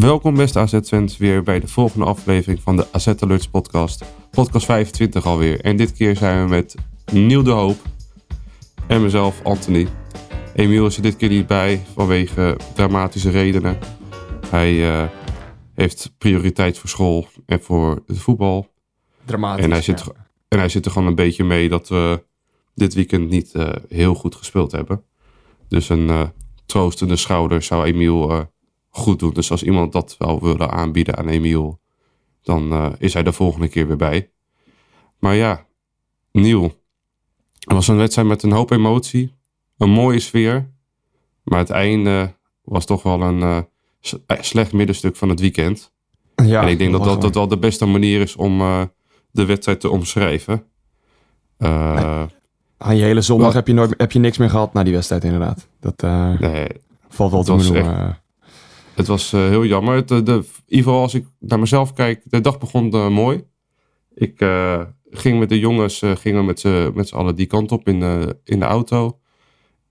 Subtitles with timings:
[0.00, 4.04] Welkom beste AZ-fans weer bij de volgende aflevering van de AZ Alerts podcast.
[4.30, 5.60] Podcast 25 alweer.
[5.60, 6.74] En dit keer zijn we met
[7.12, 7.76] Niel de Hoop
[8.86, 9.88] en mezelf, Anthony.
[10.54, 13.78] Emiel is er dit keer niet bij vanwege dramatische redenen.
[14.46, 15.08] Hij eh,
[15.74, 18.68] heeft prioriteit voor school en voor het voetbal.
[19.24, 19.64] Dramatisch.
[19.64, 20.26] En hij, zit, ja.
[20.48, 22.24] en hij zit er gewoon een beetje mee dat we
[22.74, 25.02] dit weekend niet eh, heel goed gespeeld hebben.
[25.68, 26.22] Dus een eh,
[26.66, 28.48] troostende schouder zou Emiel
[28.90, 29.32] goed doen.
[29.32, 31.80] Dus als iemand dat wel willen aanbieden aan Emiel,
[32.42, 34.30] dan eh, is hij de volgende keer weer bij.
[35.18, 35.66] Maar ja,
[36.32, 36.62] Niel.
[37.58, 39.34] Het was een wedstrijd met een hoop emotie.
[39.78, 40.70] Een mooie sfeer.
[41.42, 45.92] Maar het einde was toch wel een eh, slecht middenstuk van het weekend.
[46.34, 48.82] Ja, en ik denk dat dat, dat wel de beste manier is om eh,
[49.30, 50.64] de wedstrijd te omschrijven.
[51.58, 52.30] Gewoon-
[52.76, 53.54] Aan je hele zondag Wat?
[53.54, 55.68] heb je, nooit, heb je niks meer gehad na die wedstrijd inderdaad.
[55.80, 56.00] Dat
[56.40, 56.66] nee,
[57.08, 58.14] valt wel te.
[59.00, 59.94] Het was eh, heel jammer.
[59.94, 63.44] Het, de, in ieder geval als ik naar mezelf kijk, de dag begon eh, mooi.
[64.14, 67.88] Ik eh, ging met de jongens, gingen met z'n met z'n allen die kant op
[67.88, 69.18] in de, in de auto.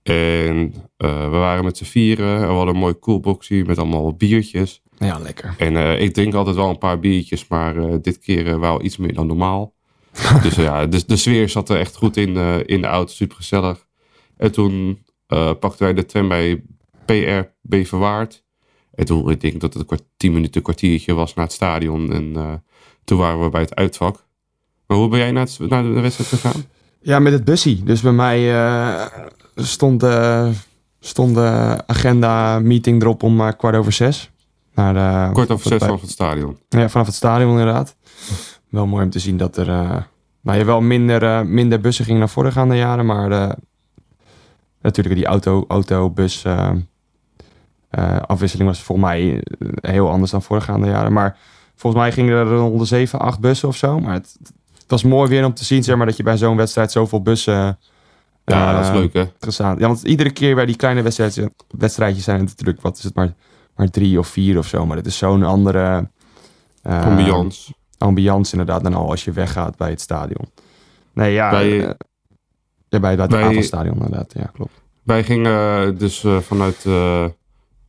[0.03, 2.35] En we waren met z'n vieren.
[2.35, 4.81] En we hadden een mooi coolboxie met allemaal biertjes.
[4.97, 5.55] ja, lekker.
[5.57, 9.27] En ik drink altijd wel een paar biertjes, maar dit keer wel iets meer dan
[9.27, 9.73] normaal.
[10.43, 13.85] dus ja, de, de sfeer zat er echt goed in, in de auto, super gezellig.
[14.37, 15.05] En toen
[15.59, 16.63] pakten wij de tram bij
[17.05, 18.43] PR Beverwaard.
[18.99, 22.11] En toen, ik denk dat het een tien minuten, kwartiertje was naar het stadion.
[22.13, 22.53] En eh,
[23.03, 24.25] toen waren we bij het uitvak.
[24.87, 26.63] Maar hoe ben jij naar, het, naar de wedstrijd gegaan?
[27.01, 27.83] Ja, met het bussie.
[27.83, 29.05] Dus bij mij eh,
[29.55, 30.49] stond, eh,
[30.99, 34.31] stond de agenda meeting erop om kwart over zes.
[34.73, 36.57] Naar de, Kort over zes bij- vanaf het stadion.
[36.69, 37.95] Ja, vanaf het stadion inderdaad.
[38.69, 39.97] Wel mooi om te zien dat er eh,
[40.41, 43.05] nou, ja, wel minder, minder bussen gingen dan voorgaande jaren.
[43.05, 43.55] Maar
[44.81, 46.71] natuurlijk die auto, auto-bus eh,
[47.89, 51.13] eh, afwisseling was volgens mij eh, heel anders dan voorgaande jaren.
[51.13, 51.37] Maar
[51.75, 53.99] volgens mij gingen er rond de 7, 8 bussen of zo.
[53.99, 54.37] Maar het,
[54.73, 57.21] het was mooi weer om te zien zeg maar, dat je bij zo'n wedstrijd zoveel
[57.21, 57.79] bussen...
[58.45, 59.73] Ja, dat is eh, leuk hè.
[59.77, 63.15] Ja, want iedere keer bij die kleine wedstrijdjes, wedstrijdjes zijn het natuurlijk, wat is het,
[63.15, 63.33] maar,
[63.75, 64.85] maar drie of vier of zo.
[64.85, 66.09] Maar het is zo'n andere
[66.83, 67.73] Ambiance.
[67.97, 70.51] ambiance inderdaad dan al als je weggaat bij het stadion.
[71.13, 71.49] Nee, ja.
[71.49, 71.95] Bij- ja,
[72.89, 74.33] bij, bij het avondstadion inderdaad.
[74.33, 74.81] Ja, klopt.
[75.03, 76.85] Wij gingen dus vanuit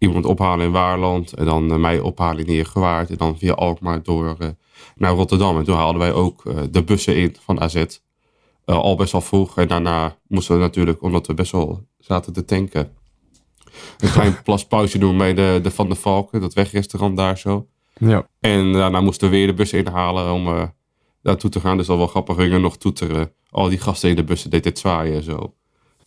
[0.00, 1.32] iemand ophalen in Waarland.
[1.32, 3.10] En dan eh, mij ophalen in Heergewaard.
[3.10, 4.48] En dan via Alkmaar door eh,
[4.96, 5.58] naar Rotterdam.
[5.58, 7.84] En toen haalden wij ook eh, de bussen in van AZ.
[8.64, 9.56] Al best wel vroeg.
[9.56, 12.92] En daarna moesten we natuurlijk, omdat we best wel zaten te tanken...
[13.98, 16.40] een klein plaspauze doen bij de, de Van de Valken.
[16.40, 17.66] Dat wegrestaurant daar zo.
[17.94, 18.28] Ja.
[18.40, 20.62] En daarna moesten we weer de bussen inhalen om eh
[21.22, 21.76] naartoe te gaan.
[21.76, 22.36] Dus al wel grappig.
[22.36, 23.32] Gingen nog toeteren.
[23.50, 25.54] Al die gasten in de bussen deden het zwaaien en zo.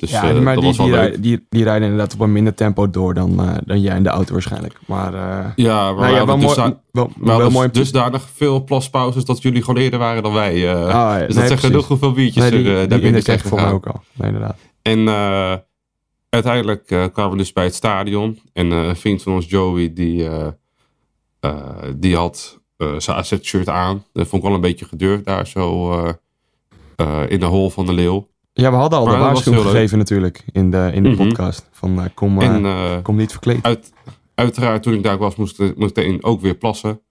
[0.03, 2.31] Dus Ja, eh, maar dat die, was wel die, die, die rijden inderdaad op een
[2.31, 4.79] minder tempo door dan, eh, dan jij in de auto waarschijnlijk.
[4.85, 9.41] Maar, eh, Ja, maar nou ja, wel, hadden, mooi, wel, mooi dusdanig veel plaspauzes dat
[9.41, 10.75] jullie gewoon eerder waren dan wij.
[10.75, 13.39] Ah, ja, dus nee, dat zegt genoeg hoeveel biertjes Nee, die, er daar binnen zijn
[13.39, 14.01] voor mij ook al.
[14.13, 14.57] Nee, inderdaad.
[14.81, 15.07] En
[16.29, 18.39] uiteindelijk kwamen we dus bij het stadion.
[18.53, 20.27] En eh, een vriend van ons, Joey, die,
[21.95, 22.59] die had
[22.97, 24.03] zijn AZ-shirt aan.
[24.13, 25.91] Dat vond ik wel een beetje gedurfd daar zo
[27.27, 28.31] in de hol van de leeuw.
[28.53, 31.17] Ja, we hadden al Maar de waarschuwing gegeven natuurlijk in de, in de Mhm.
[31.23, 31.67] podcast.
[31.71, 33.63] Van eh, kom, eh, en eh, kom niet verkleed.
[33.63, 33.91] uit,
[34.35, 37.01] uiteraard, toen ik daar was, moest, ik daarin ook weer plassen.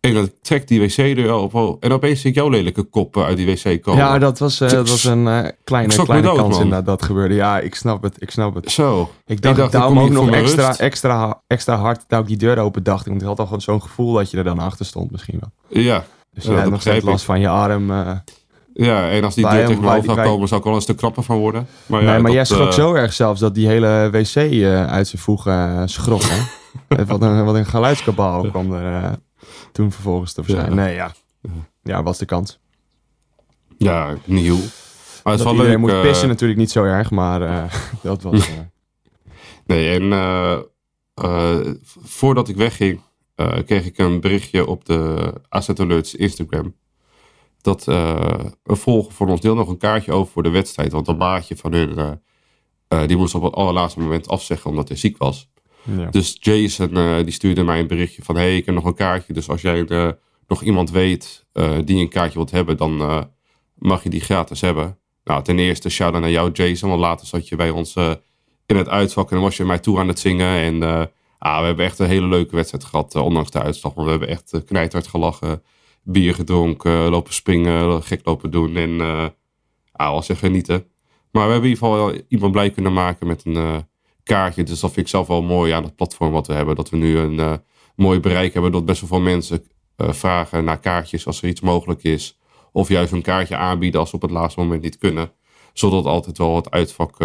[0.00, 1.76] En dan trekt die wc-deur open.
[1.80, 4.00] En opeens zie ik jouw lelijke kop uit die wc komen.
[4.04, 5.24] Ja, dat was, dat was een
[5.64, 6.62] kleine, kleine dood, kans man.
[6.62, 7.34] inderdaad dat gebeurde.
[7.34, 8.16] Ja, ik snap het.
[8.22, 8.70] Ik snap het.
[8.70, 9.10] Zo.
[9.26, 10.80] Ik dacht, dacht, ik daarom ook nog extra, rust.
[10.80, 13.06] extra, extra hard dat ik die deur open dacht.
[13.06, 15.82] Want ik had al gewoon zo'n gevoel dat je er dan achter stond misschien wel.
[15.82, 16.04] Ja.
[16.34, 17.90] Dus Ja, je dat hebt nog steeds last van je arm.
[18.72, 21.38] Ja, en als die deur tegen zou komen, zou ik wel eens te knapper van
[21.38, 21.66] worden.
[21.86, 24.86] Maar ja, nee, maar jij schrok eh, zo erg zelfs dat die hele wc eh,
[24.86, 26.22] uit zijn voegen eh, schrok.
[26.22, 26.38] Hè?
[27.04, 29.18] Wat, een, wat een geluidskabaal kwam er
[29.72, 30.74] toen vervolgens te verschijnen.
[30.76, 30.84] Ja.
[30.84, 31.12] Nee, ja.
[31.82, 32.60] Ja, was de kans.
[33.78, 34.58] Ja, nieuw.
[35.24, 35.78] Maar het is wel leuk.
[35.78, 37.40] moet pissen natuurlijk niet zo erg, maar
[38.02, 38.48] dat was...
[39.66, 40.64] Nee, en
[42.02, 43.00] voordat ik wegging,
[43.64, 46.74] kreeg ik een berichtje op de Asset Alerts Instagram.
[47.60, 50.92] Dat eh, een volger van ons deel nog een kaartje over voor de wedstrijd.
[50.92, 52.12] Want een maatje van hun, eh,
[52.88, 55.48] eh, die moest op het allerlaatste moment afzeggen omdat hij ziek was.
[55.96, 56.10] Ja.
[56.10, 58.36] Dus Jason eh, die stuurde mij een berichtje van...
[58.36, 59.32] hey, ik heb nog een kaartje.
[59.32, 60.08] Dus als jij eh,
[60.46, 62.76] nog iemand weet eh, die een kaartje wilt hebben...
[62.76, 63.22] dan eh,
[63.74, 64.98] mag je die gratis hebben.
[65.24, 66.88] Nou, ten eerste shout-out naar jou Jason.
[66.88, 68.12] Want later zat je bij ons eh,
[68.66, 69.28] in het uitvak...
[69.30, 70.56] en dan was je mij toe aan het zingen.
[70.56, 71.04] En eh,
[71.38, 73.14] ah, we hebben echt een hele leuke wedstrijd gehad...
[73.14, 73.94] eh, ondanks de uitslag.
[73.94, 75.62] Want we hebben echt knijthard gelachen...
[76.02, 78.76] bier gedronken, lopen springen, gek lopen doen.
[78.76, 79.00] En
[79.92, 80.86] ah, was echt genieten.
[81.30, 83.76] Maar we hebben in ieder geval iemand blij kunnen maken met een eh,
[84.22, 84.62] kaartje.
[84.62, 86.74] Dus dat vind ik zelf wel mooi aan het platform wat we hebben.
[86.76, 87.54] Dat we nu een eh,
[87.96, 88.72] mooi bereik hebben.
[88.72, 89.64] Dat best wel veel mensen
[89.96, 92.38] eh, vragen naar kaartjes als er iets mogelijk is.
[92.72, 95.32] Of juist een kaartje aanbieden als ze op het laatste moment niet kunnen.
[95.72, 97.16] Zodat altijd wel het uitvak,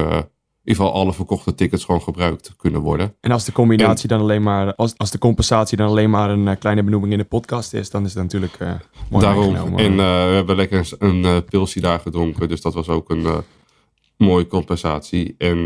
[0.66, 3.16] ieder geval alle verkochte tickets gewoon gebruikt kunnen worden.
[3.22, 6.48] En als de combinatie dan alleen maar, als, als de compensatie dan alleen maar een
[6.48, 8.74] eh, kleine benoeming in de podcast is, dan is het natuurlijk eh
[9.10, 9.56] mooi Daarom.
[9.56, 12.48] En eh, we hebben lekker een eh pilsje daar gedronken.
[12.50, 13.26] Dus dat was ook een
[14.18, 15.36] mooie compensatie.
[15.38, 15.64] En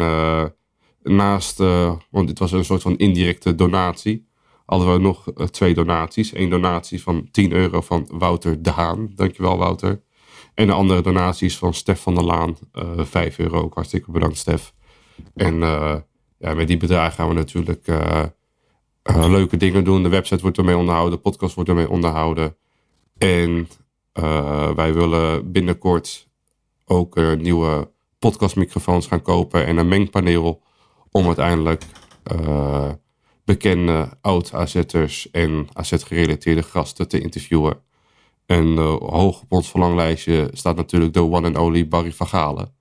[1.03, 1.57] naast,
[2.09, 4.27] want dit was een soort van indirecte donatie,
[4.65, 6.35] hadden we nog twee donaties.
[6.35, 9.11] Eén donatie van 10 euro van Wouter de Haan.
[9.15, 10.01] Dankjewel Wouter.
[10.53, 12.57] En de andere donatie is van Stef van der Laan.
[12.71, 13.61] eh 5 euro.
[13.61, 14.73] Ook hartstikke bedankt Stef.
[15.35, 15.95] En eh,
[16.37, 18.23] ja, met die bedragen gaan we natuurlijk eh,
[19.01, 20.03] eh, leuke dingen doen.
[20.03, 21.15] De website wordt ermee onderhouden.
[21.15, 22.55] De podcast wordt ermee onderhouden.
[23.17, 23.67] En
[24.75, 26.27] wij willen binnenkort
[26.85, 30.61] ook nieuwe podcastmicrofoons gaan kopen en een mengpaneel
[31.11, 31.83] om uiteindelijk
[33.45, 37.81] bekende oud-AZ'ers en AZ-gerelateerde gasten te interviewen.
[38.45, 42.73] En hoog op ons verlanglijstje staat natuurlijk de one and only Barry van Galen.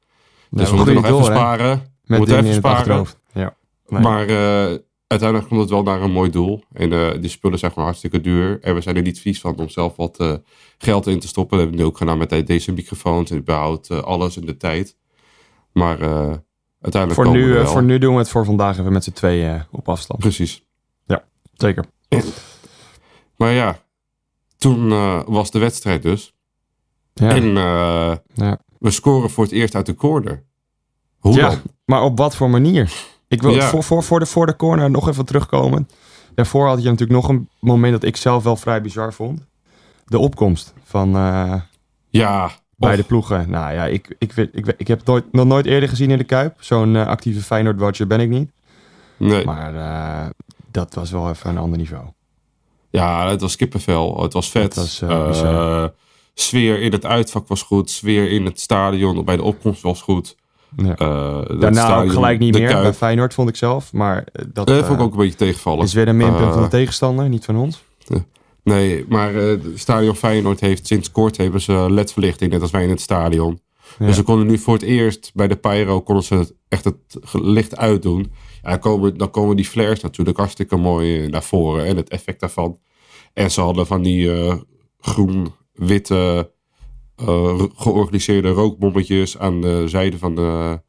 [0.50, 1.97] Dus we moeten nog even sparen.
[2.08, 3.06] We Met dingen even in het sparen.
[3.32, 3.56] Ja.
[3.88, 4.00] Nee.
[4.02, 4.78] Maar eh,
[5.08, 6.62] uiteindelijk komt het wel naar een mooi doel.
[6.72, 8.60] En eh, die spullen zijn gewoon hartstikke duur.
[8.60, 10.34] En we zijn er niet vies van om zelf wat eh,
[10.78, 11.50] geld in te stoppen.
[11.56, 13.30] Dat hebben we nu ook gedaan met deze microfoons.
[13.30, 14.96] En het eh, alles in de tijd.
[15.72, 15.98] Maar
[16.80, 17.66] uiteindelijk voor, komen nu, we wel.
[17.66, 20.20] voor nu doen we het voor vandaag even met z'n tweeën op afstand.
[20.20, 20.66] Precies.
[21.54, 21.84] Zeker.
[23.36, 23.82] Maar ja,
[24.56, 24.88] toen
[25.24, 26.34] was de wedstrijd dus.
[27.14, 27.28] Ja.
[27.30, 27.44] En
[28.34, 28.58] Ja.
[28.78, 30.44] we scoren voor het eerst uit de corner.
[31.18, 31.58] Hoe Ja, dan?
[31.84, 32.92] maar op wat voor manier?
[33.28, 33.66] Ik wil Ja.
[33.68, 35.88] voor, voor, voor, de, voor de corner nog even terugkomen.
[36.34, 39.40] Daarvoor had je natuurlijk nog een moment dat ik zelf wel vrij bizar vond.
[40.06, 41.54] De opkomst van eh,
[42.08, 43.50] Ja, beide och, ploegen.
[43.50, 46.10] Nou ja, ik, ik, weet- ik, weet- ik heb het nooit, nog nooit eerder gezien
[46.10, 46.54] in de Kuip.
[46.58, 48.50] Zo'n eh, actieve Feyenoord-watcher ben ik niet.
[49.16, 49.44] nee.
[49.44, 50.26] Maar eh,
[50.70, 52.04] dat was wel even een ander niveau.
[52.90, 54.22] Ja, het was kippenvel.
[54.22, 54.74] Het was vet.
[54.74, 55.82] Het was,
[56.34, 57.90] sfeer in het uitvak was goed.
[57.90, 60.36] Sfeer in het stadion bij de opkomst was goed.
[60.76, 60.94] Ja.
[60.94, 63.92] Eh, Daarna ook gelijk niet meer bij Feyenoord, vond ik zelf.
[63.92, 65.84] Maar eh, dat Dat eh, vond ik ook een beetje tegenvallen.
[65.84, 67.86] is weer een minpunt van de tegenstander, niet van ons.
[68.62, 72.90] Nee, maar het stadion Feyenoord heeft sinds kort hebben ze ledverlichting, net als wij in
[72.90, 73.60] het stadion.
[73.98, 74.06] Ja.
[74.06, 76.96] Dus ze konden nu voor het eerst bij de Pyro konden ze echt het
[77.32, 78.32] licht uitdoen.
[78.62, 82.40] Ja, dan, komen, dan komen die flares natuurlijk hartstikke mooi naar voren en het effect
[82.40, 82.78] daarvan.
[83.32, 84.30] En ze hadden van die
[85.00, 86.50] groen-witte
[87.76, 90.80] georganiseerde rookbommetjes aan de zijde van, de,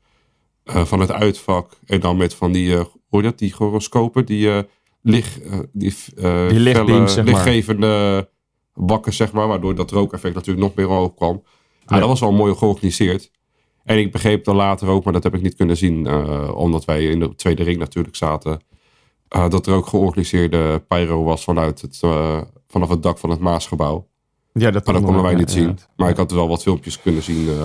[0.63, 1.77] eh, van het uitvak.
[1.85, 2.85] En dan met van die, eh
[3.21, 4.59] dat, die horoscopen, die, eh
[5.01, 7.33] licht, eh, die, eh, Die lichtbeams, felle, zeg maar.
[7.33, 8.29] lichtgevende
[8.73, 11.41] bakken, zeg maar, waardoor dat rookeffect natuurlijk nog meer omhoog kwam.
[11.43, 11.99] Ja, Ja.
[11.99, 13.31] Dat was wel mooi georganiseerd.
[13.83, 16.85] En ik begreep dan later ook, maar dat heb ik niet kunnen zien, eh, omdat
[16.85, 18.59] wij in de tweede ring natuurlijk zaten,
[19.27, 23.39] eh, dat er ook georganiseerde pyro was vanuit het, eh, vanaf het dak van het
[23.39, 24.07] Maasgebouw.
[24.53, 25.79] Ja, dat Maar dat konden wij niet zien.
[25.95, 27.63] Maar ik had wel wat filmpjes kunnen zien eh,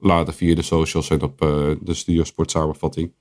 [0.00, 1.48] later via de socials en op eh,
[1.80, 3.12] de Studiosport samenvatting.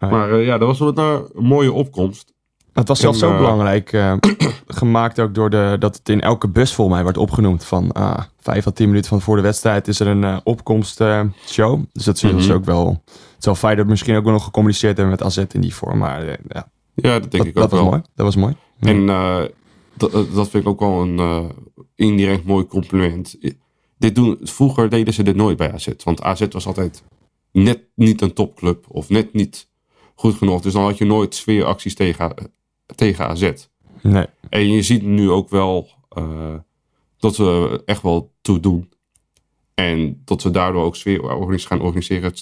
[0.00, 0.98] Maar eh, ja, dat was wel
[1.34, 2.32] een mooie opkomst.
[2.72, 3.98] Het was zelfs En, zo belangrijk,
[4.66, 7.64] gemaakt ook door de, dat het in elke bus volgens mij werd opgenoemd.
[7.64, 11.80] Van ah, vijf à tien minuten van voor de wedstrijd is er een opkomstshow.
[11.92, 12.52] dus dat is Mhm.
[12.52, 13.02] ook wel,
[13.34, 15.74] het zal fijn dat we misschien ook wel nog gecommuniceerd hebben met AZ in die
[15.74, 15.98] vorm.
[15.98, 17.88] Maar ja, Ja, dat denk dat, ik dat ook was wel.
[17.90, 18.02] mooi.
[18.14, 18.54] Dat was mooi.
[18.80, 19.06] En
[19.94, 21.50] dat, dat vind ik ook wel een
[22.00, 23.36] indirect mooi compliment.
[23.98, 25.88] Dit doen, vroeger deden ze dit nooit bij AZ.
[26.04, 27.02] Want AZ was altijd
[27.52, 28.84] net niet een topclub.
[28.88, 29.68] Of net niet
[30.14, 30.60] goed genoeg.
[30.60, 32.34] Dus dan had je nooit sfeeracties tegen,
[32.94, 33.52] tegen AZ.
[34.02, 34.26] Nee.
[34.48, 36.54] En je ziet nu ook wel eh,
[37.18, 38.88] dat we echt wel toe doen.
[39.74, 42.32] En dat we daardoor ook sfeer organis- gaan organiseren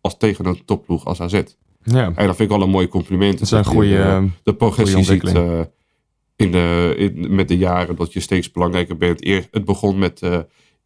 [0.00, 1.42] als tegen een topploeg als AZ.
[1.82, 3.32] Ja, En dat vind ik wel een mooi compliment.
[3.32, 3.88] dat is een je goede...
[3.88, 5.68] de- eh, de progressie ziet ontwikkeling.
[6.38, 9.24] Eh, in de, in, met de jaren dat je steeds belangrijker bent.
[9.24, 10.38] Eer, het begon met eh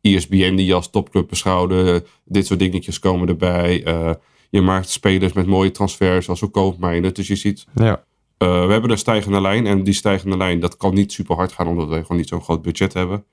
[0.02, 2.04] ESPN die je als topclub beschouwde.
[2.24, 3.84] Dit soort dingetjes komen erbij.
[3.84, 4.10] Eh,
[4.50, 7.14] je maakt spelers met mooie transfers zoals ook Koopmijnen.
[7.14, 8.04] Dus je ziet, ja.
[8.38, 9.66] eh, we hebben een stijgende lijn.
[9.66, 12.42] En die stijgende lijn, dat kan niet super hard gaan omdat we gewoon niet zo'n
[12.42, 13.24] groot budget hebben.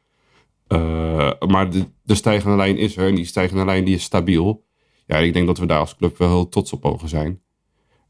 [0.68, 4.66] Eh, maar de, de stijgende lijn is er en die stijgende lijn die is stabiel.
[5.06, 7.42] Ja, ik denk dat we daar als club wel heel trots op mogen zijn.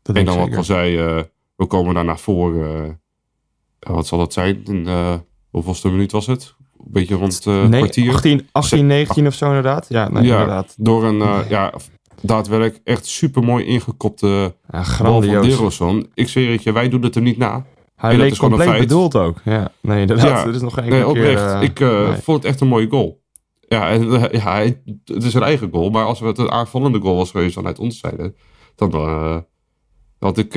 [0.02, 1.24] Dat En dan wat ik al zei, eh,
[1.56, 3.02] we komen daar naar voren.
[3.80, 4.64] Eh, wat zal dat zijn?
[4.64, 5.14] In, uh,
[5.50, 6.56] hoeveelste minuut was het?
[6.78, 8.14] Een beetje rond uh, nee, kwartier.
[8.14, 9.86] 18, 18 19 of zo inderdaad.
[9.90, 10.76] Ja, nee, ja, inderdaad.
[10.78, 11.74] door een uh, ja,
[12.22, 15.42] daadwerkelijk echt super mooi ingekopte ja, bal van.
[15.42, 16.10] Deroson.
[16.14, 17.66] Ik zweer het je, wij doen het er niet na.
[17.96, 19.38] Hij En dat leek is compleet bedoeld ook.
[19.44, 20.28] Ja, nee, inderdaad.
[20.28, 21.42] Ja, Er is nog geen Nee, enkele oprecht.
[21.44, 21.56] keer...
[21.56, 22.22] eh, ik nee.
[22.22, 23.22] vond het echt een mooie goal.
[23.68, 24.56] Ja, en, ja
[25.06, 25.90] het is een eigen goal.
[25.90, 28.34] Maar als het een aanvallende goal was geweest vanuit onze zijde,
[28.76, 28.92] dan
[30.20, 30.54] had ik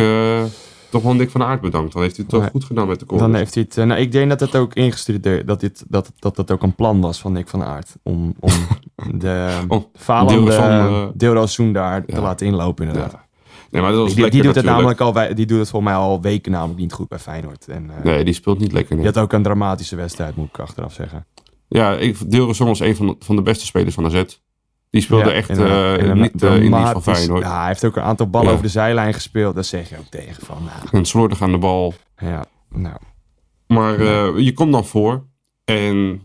[0.92, 1.92] toch wel Nick van Aert bedankt.
[1.92, 3.20] Dan heeft hij het toch goed gedaan met de goal.
[3.20, 3.78] Dan heeft hij het...
[3.78, 5.46] eh, nou, ik denk dat het ook ingestudeerd...
[5.46, 7.94] Dat, dit, dat, dat dat ook een plan was van Nick van Aert.
[8.02, 8.50] Om, om
[9.18, 12.20] de Oh, falende eh, daar te ja.
[12.20, 13.18] laten inlopen inderdaad.
[13.70, 14.74] Nee, maar dat was Die, doet het natuurlijk.
[14.76, 17.68] namelijk al, die doet het volgens mij al weken namelijk niet goed bij Feyenoord.
[17.68, 18.94] En, eh, Nee, die speelt niet lekker.
[18.96, 19.12] Die Nee.
[19.14, 21.26] had ook een dramatische wedstrijd, moet ik achteraf zeggen.
[21.68, 24.22] Ja, ik, Deelrezon was een van de, van de beste spelers van AZ.
[24.92, 27.42] Die speelde Ja, echt in een- eh, in een niet eh, in dienst van Feyenoord.
[27.42, 28.52] Ja, hij heeft ook een aantal ballen Ja.
[28.52, 29.54] over de zijlijn gespeeld.
[29.54, 31.94] Daar zeg je ook tegen van, nou, En slordig aan de bal.
[32.16, 32.96] ja, nou,
[33.66, 35.26] Maar eh, je komt dan voor.
[35.64, 36.20] En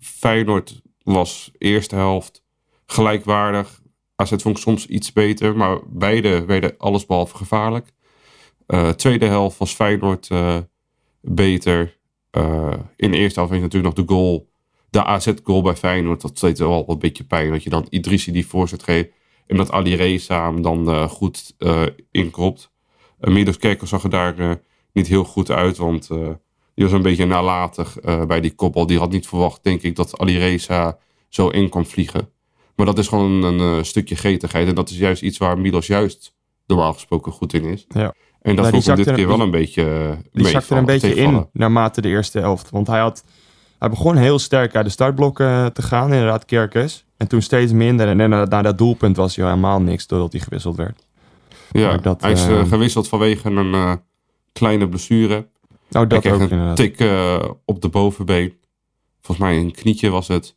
[0.00, 2.42] Feyenoord was eerste helft
[2.86, 3.80] gelijkwaardig.
[4.16, 5.56] AZ vond soms iets beter.
[5.56, 7.92] Maar beide werden allesbehalve gevaarlijk.
[8.96, 10.28] Tweede helft was Feyenoord
[11.20, 11.96] beter.
[12.96, 14.48] In de eerste helft je natuurlijk nog de goal.
[14.90, 16.20] De AZ-goal bij Feyenoord.
[16.20, 17.50] Dat deed wel een beetje pijn.
[17.50, 19.08] Dat je dan Idrissi die voorzet geeft.
[19.46, 22.70] En dat Ali Reza hem dan eh, goed eh inkropt.
[23.20, 24.50] Uh, Milos Kerkel zag er daar eh,
[24.92, 25.76] niet heel goed uit.
[25.76, 26.28] Want eh,
[26.74, 28.86] die was een beetje nalatig eh, bij die kopbal.
[28.86, 32.30] Die had niet verwacht, denk ik, dat Ali Reza zo in kwam vliegen.
[32.76, 34.68] Maar dat is gewoon een eh, stukje getigheid.
[34.68, 36.34] En dat is juist iets waar Milos juist
[36.66, 37.84] normaal gesproken goed in is.
[37.88, 38.14] Ja.
[38.40, 40.80] En dat Nou, vond ik dit er- keer wel een beetje eh, die zakte er
[40.80, 42.70] een beetje in naarmate de eerste helft.
[42.70, 43.24] Want hij, had,
[43.78, 47.04] hij begon heel sterk uit de startblokken eh, te gaan, inderdaad, Kerkers.
[47.16, 48.08] En toen steeds minder.
[48.08, 51.06] En na, na dat doelpunt was hij helemaal niks, doordat hij gewisseld werd.
[51.70, 54.00] Ja, dat, hij is eh, eh, gewisseld vanwege een
[54.52, 55.36] kleine blessure.
[55.36, 55.44] Oh,
[55.90, 56.76] Hij dat kreeg ook een inderdaad.
[56.76, 57.00] tik
[57.64, 58.56] op de bovenbeen.
[59.20, 60.56] Volgens mij een knietje was het.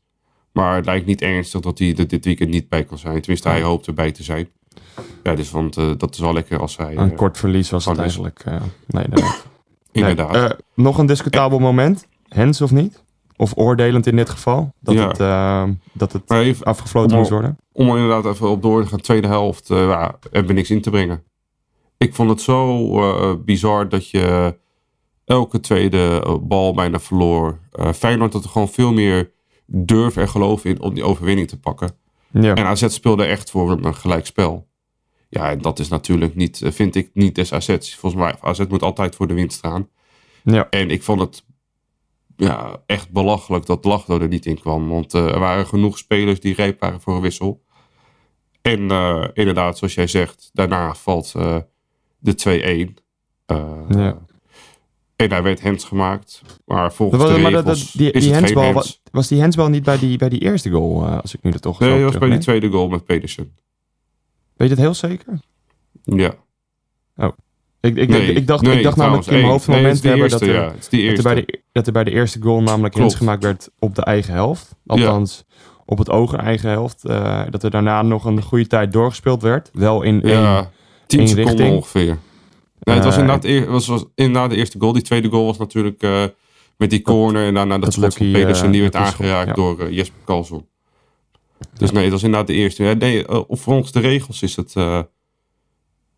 [0.51, 3.19] Maar het lijkt niet ernstig dat hij er dit weekend niet bij kan zijn.
[3.19, 4.49] Tenminste, hij hoopt erbij te zijn.
[5.23, 6.97] Ja, dus want dat is wel lekker als hij...
[6.97, 8.43] Een kort verlies was het eigenlijk.
[8.87, 9.05] nee,
[9.91, 10.57] inderdaad.
[10.75, 12.07] nog een discutabel moment.
[12.27, 13.03] Hens of niet?
[13.41, 14.73] Of oordelend in dit geval?
[14.79, 15.07] Dat Ja.
[15.07, 17.57] het, eh, dat het even, afgefloten moest worden?
[17.71, 20.69] om er inderdaad even op door te gaan, tweede helft, eh ja, hebben we niks
[20.69, 21.23] in te brengen.
[21.97, 24.57] Ik vond het zo eh, bizar dat je
[25.25, 27.59] elke tweede eh, bal bijna verloor.
[27.95, 29.31] Feyenoord had er gewoon veel meer
[29.65, 31.91] durf en geloof in om die overwinning te pakken.
[32.31, 32.55] Ja.
[32.55, 34.67] En AZ speelde echt voor een, gelijk spel.
[35.29, 37.95] Ja, en dat is natuurlijk niet, vind ik, niet des AZ's.
[37.95, 39.87] Volgens mij, AZ moet altijd voor de winst staan.
[40.43, 40.67] ja.
[40.69, 41.43] En ik vond het
[42.45, 44.89] ja, echt belachelijk dat Lachdo er niet in kwam.
[44.89, 47.63] Want eh, er waren genoeg spelers die rijp waren voor een wissel.
[48.61, 51.57] En eh, inderdaad, zoals jij zegt, daarna valt eh,
[52.19, 52.33] de
[52.95, 53.03] 2-1.
[53.45, 54.17] Eh, Ja.
[55.15, 56.41] En hij werd hands gemaakt.
[56.65, 59.01] Maar volgens Dat was- de dat- dat- die, is die handsbal, hands.
[59.11, 61.79] was die handsbal niet bij die, bij die eerste goal, als ik nu er toch
[61.79, 63.55] Nee, dat was bij die tweede goal met Pedersen.
[64.55, 65.39] Weet je het heel zeker?
[66.03, 66.33] Ja.
[67.81, 70.11] Ik, ik, Nee, ik, ik dacht, nee, ik dacht namelijk in mijn hoofd moment Nee,
[70.11, 70.63] hebben dat er, ja.
[70.71, 71.33] Het is die dat, er eerste.
[71.33, 73.15] bij de, dat er bij de eerste goal namelijk Klopt.
[73.15, 74.75] gemaakt werd op de eigen helft.
[74.87, 75.45] Althans,
[75.85, 77.05] op het oog eigen helft.
[77.05, 79.69] eh, dat er daarna nog een goede tijd doorgespeeld werd.
[79.73, 80.39] Wel in één...
[80.41, 80.71] Ja,
[81.07, 81.75] 10 één seconden richting.
[81.75, 82.17] ongeveer.
[82.79, 84.93] Nee, het was Eh, inderdaad, eer- was, was inderdaad de eerste goal.
[84.93, 86.23] Die tweede goal was natuurlijk eh,
[86.77, 88.71] met die corner en daarna dat, dat schot van Pedersen.
[88.71, 89.53] die werd aangeraakt ja.
[89.53, 90.67] door Jesper Karlsson.
[91.77, 92.83] Dus nee, het was inderdaad de eerste.
[92.83, 94.75] Nee, eh, volgens de regels is het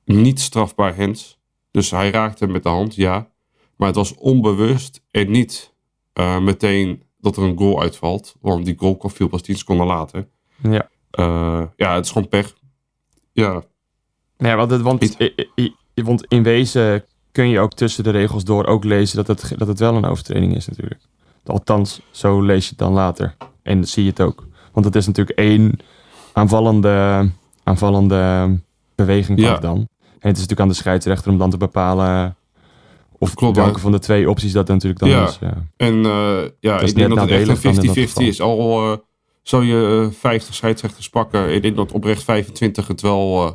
[0.06, 1.40] niet strafbaar hands.
[1.72, 3.32] Dus hij raakte hem met de hand, ja.
[3.76, 5.74] Maar het was onbewust en niet
[6.14, 8.36] eh, meteen dat er een goal uitvalt.
[8.42, 10.28] Want die goal kwam viel pas 10 seconden later.
[10.62, 10.90] Ja.
[11.12, 12.54] Eh, ja, het is gewoon pech.
[13.32, 13.64] Ja,
[14.38, 15.18] Ja, want, het, want,
[15.94, 19.68] want in wezen kun je ook tussen de regels door ook lezen dat het, dat
[19.68, 21.02] het wel een overtreding is natuurlijk.
[21.46, 23.36] Althans, zo lees je het dan later.
[23.62, 24.48] En zie je het ook.
[24.72, 25.80] Want het is natuurlijk één
[26.34, 27.30] aanvallende,
[27.64, 28.50] aanvallende
[28.96, 29.58] beweging Ja.
[29.58, 29.78] dan.
[29.78, 32.36] En het is natuurlijk aan de scheidsrechter om dan te bepalen
[33.24, 35.28] of Klopt, welke van de twee opties dat natuurlijk dan Ja.
[35.28, 35.38] is.
[35.42, 35.68] Ja.
[35.78, 38.24] En eh, ja, ik denk dat het echt een 50-50 geval.
[38.24, 38.42] is.
[38.42, 38.98] Al eh,
[39.42, 41.54] zou je eh, 50 scheidsrechters pakken.
[41.54, 43.52] Ik denk dat oprecht 25 het wel eh,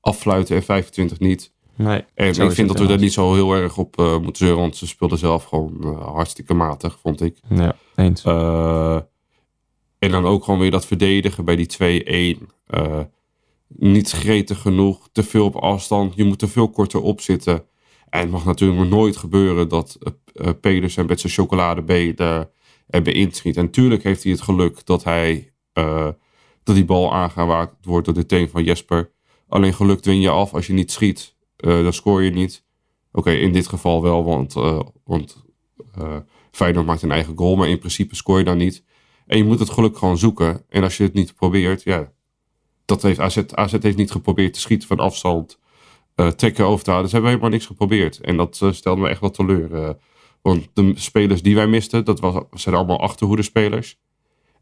[0.00, 1.52] affluiten en 25 niet.
[1.76, 3.00] Nee, En ik vind dat we helaas.
[3.00, 4.60] niet zo heel erg op eh, moeten zeuren.
[4.60, 7.38] Want ze speelden zelf gewoon eh, hartstikke matig, vond ik.
[7.48, 8.24] Ja, eens.
[8.24, 8.96] Eh,
[9.98, 11.66] en dan ook gewoon weer dat verdedigen bij die
[12.38, 12.46] 2-1.
[12.66, 12.98] Eh,
[13.68, 16.12] niet gretig genoeg, te veel op afstand.
[16.16, 17.64] Je moet er veel korter op zitten.
[18.12, 20.12] En het mag natuurlijk nooit gebeuren dat uh,
[20.46, 22.50] uh, Pedersen met zijn chocoladebeen daar
[22.86, 23.56] erbij inschiet.
[23.56, 26.08] En natuurlijk heeft hij het geluk dat hij uh,
[26.62, 29.12] dat die bal aangewaakt wordt door de teen van Jesper.
[29.48, 31.36] Alleen geluk dwing je af als je niet schiet.
[31.56, 32.64] eh, dan scoor je niet.
[33.12, 35.44] Oké, in dit geval wel, want, eh, want
[35.94, 36.16] eh,
[36.50, 38.84] Feyenoord maakt een eigen goal, maar in principe scoor je dan niet.
[39.26, 40.64] En je moet het geluk gewoon zoeken.
[40.68, 42.12] En als je het niet probeert, ja,
[42.84, 45.61] dat heeft AZ, AZ heeft niet geprobeerd te schieten van afstand, eh
[46.36, 47.10] trekken over te houden.
[47.10, 48.20] Ze hebben helemaal niks geprobeerd.
[48.20, 49.74] En dat eh, stelde me echt wel teleur.
[49.74, 49.88] eh.
[50.42, 53.98] want de spelers die wij misten, dat was, zijn allemaal achterhoede spelers.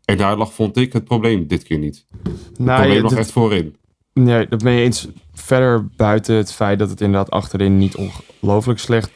[0.05, 2.07] En daar lag, vond ik, het probleem dit keer niet.
[2.23, 3.77] Het Nou, probleem ja, lag dit- echt voorin.
[4.13, 8.79] Nee, dat ben je eens verder buiten het feit dat het inderdaad achterin niet ongelooflijk
[8.79, 9.11] slecht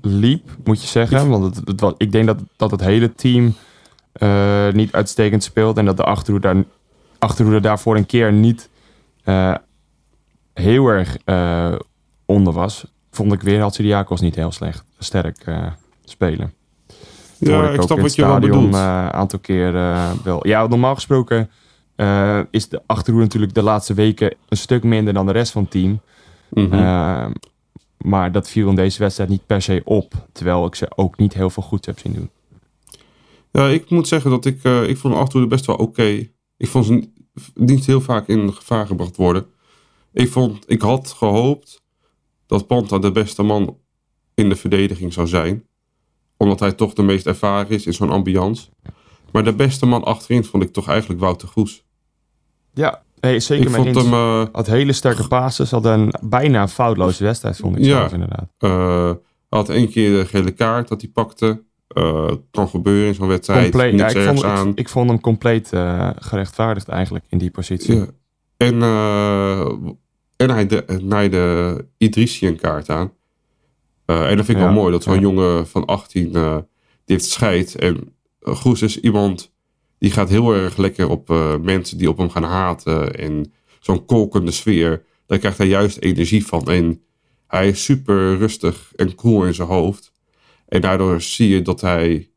[0.00, 1.28] liep, moet je zeggen.
[1.28, 3.54] Want het, het was, ik denk dat, dat het hele team
[4.12, 6.64] eh, niet uitstekend speelt en dat de achterhoede, daar,
[7.18, 8.68] achterhoede daarvoor een keer niet
[9.24, 9.54] eh,
[10.54, 11.74] heel erg eh,
[12.26, 12.84] onder was.
[13.10, 15.66] Vond ik weer Hatsidiakos niet heel slecht sterk eh,
[16.04, 16.52] spelen.
[17.38, 18.74] Ja, ik ook snap wat je wel bedoelt.
[18.74, 20.46] eh, een aantal keer eh, wel.
[20.46, 21.50] Ja, normaal gesproken
[21.94, 25.62] eh, is de achterhoede natuurlijk de laatste weken een stuk minder dan de rest van
[25.62, 26.00] het team.
[26.50, 26.72] Mhm.
[26.72, 27.26] Eh,
[27.98, 30.12] maar dat viel in deze wedstrijd niet per se op.
[30.32, 32.30] Terwijl ik ze ook niet heel veel goeds heb zien doen.
[33.50, 36.28] Ja, ik moet zeggen dat ik, eh, ik vond de achterhoede best wel oké.
[36.56, 37.08] Ik vond ze niet,
[37.54, 39.46] niet heel vaak in gevaar gebracht worden.
[40.12, 41.82] Ik, vond, ik had gehoopt
[42.46, 43.76] dat Panta de beste man
[44.34, 45.64] in de verdediging zou zijn.
[46.36, 48.68] Omdat hij toch de meest ervaren is in zo'n ambiance.
[49.32, 51.84] Maar de beste man achterin vond ik toch eigenlijk Wouter Goes.
[52.74, 54.12] Ja, hey, zeker Ik vond hem...
[54.12, 55.70] eh, Had hele sterke passes.
[55.70, 57.90] Had een bijna foutloze wedstrijd, vond ik Ja.
[57.98, 58.48] zelfs inderdaad.
[58.58, 61.62] hij had één keer de gele kaart dat hij pakte.
[61.88, 63.62] Eh, kan gebeuren in zo'n wedstrijd.
[63.62, 64.68] Compleet, ja, Niks ik, vond, aan.
[64.68, 65.68] ik, ik vond hem compleet
[66.16, 67.94] gerechtvaardigd eigenlijk in die positie.
[67.96, 68.06] Ja.
[68.56, 68.82] En,
[70.42, 73.12] en hij de, naaide Idrissi een kaart aan.
[74.04, 75.20] Eh, en dat vind ik Ja, wel mooi, dat zo'n ja.
[75.20, 76.56] jongen van 18, eh,
[77.04, 77.74] die heeft scheid.
[77.74, 79.52] En uh, Goes is iemand,
[79.98, 83.14] die gaat heel erg lekker op eh, mensen die op hem gaan haten.
[83.14, 86.70] En zo'n kolkende sfeer, daar krijgt hij juist energie van.
[86.70, 87.02] En
[87.46, 90.12] hij is super rustig en cool in zijn hoofd.
[90.68, 92.30] En daardoor zie je dat hij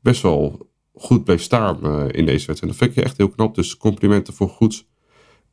[0.00, 2.60] best wel goed bleef staan eh, in deze wedstrijd.
[2.60, 3.54] Dat vind ik echt heel knap.
[3.54, 4.88] Dus complimenten voor Goeds.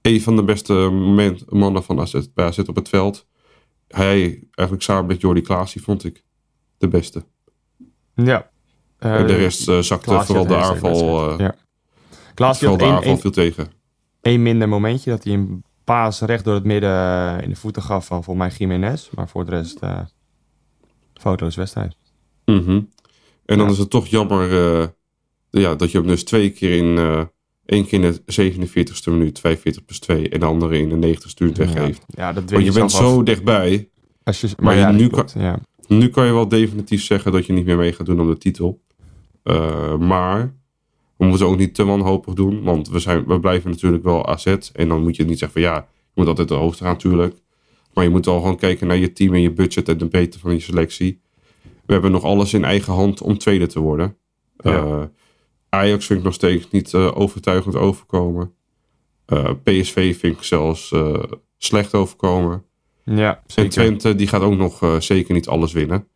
[0.07, 3.27] Een van de beste moment, mannen van AZ, bij AZ op het veld.
[3.87, 6.23] Hij, eigenlijk samen met Jordi Klaas, die vond ik
[6.77, 7.25] de beste.
[8.15, 8.49] Ja.
[8.97, 11.29] Eh, de rest eh, zakte Klaas vooral de aanval.
[11.31, 11.55] eh ja.
[12.33, 13.67] Klaas had de aanval viel tegen.
[14.21, 15.09] één minder momentje.
[15.09, 18.57] Dat hij een paas recht door het midden in de voeten gaf van volgens mij
[18.57, 19.09] Jiménez.
[19.09, 19.79] Maar voor de rest
[21.13, 21.95] foto's wedstrijd.
[22.45, 22.81] Mhm.
[23.45, 23.71] En dan Ja.
[23.71, 24.49] is het toch jammer
[25.49, 26.97] ja, dat je hem dus twee keer in...
[27.67, 30.29] één keer in de 47ste minuut, 45 plus 2.
[30.29, 32.03] En de andere in de 90ste minuut weggeeft.
[32.07, 33.89] Ja, ja, dat dwing je je bent zo dichtbij.
[34.23, 35.59] Als je, maar, ja, nu klopt, ja.
[35.87, 38.37] Nu kan je wel definitief zeggen dat je niet meer mee gaat doen om de
[38.37, 38.81] titel.
[39.43, 40.53] Eh, maar
[41.17, 42.63] we moeten ook niet te wanhopig doen.
[42.63, 44.45] Want we, zijn, we blijven natuurlijk wel AZ.
[44.73, 47.35] En dan moet je niet zeggen van ja, je moet altijd de hoofd gaan natuurlijk.
[47.93, 50.39] Maar je moet wel gewoon kijken naar je team en je budget en de breedte
[50.39, 51.21] van je selectie.
[51.85, 54.17] We hebben nog alles in eigen hand om tweede te worden.
[54.57, 54.71] Ja.
[54.71, 55.03] Eh,
[55.69, 58.53] Ajax vind ik nog steeds niet eh, overtuigend overkomen.
[59.25, 61.23] Eh, PSV vind ik zelfs eh,
[61.57, 62.63] slecht overkomen.
[63.03, 63.71] Ja, En zeker.
[63.71, 66.07] Twente die gaat ook nog zeker niet alles winnen.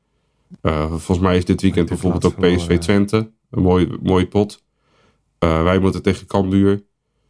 [0.90, 3.32] Volgens mij is dit weekend bijvoorbeeld ook PSV Twente.
[3.50, 4.64] Een mooie, mooie pot.
[5.40, 6.84] Wij moeten tegen Cambuur.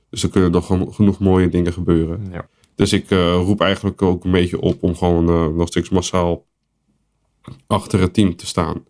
[0.10, 2.28] Dus er kunnen nog geno- genoeg mooie dingen gebeuren.
[2.32, 2.48] Ja.
[2.76, 6.46] Dus ik roep eigenlijk ook een beetje op om gewoon nog steeds massaal
[7.68, 8.84] achter het team te staan.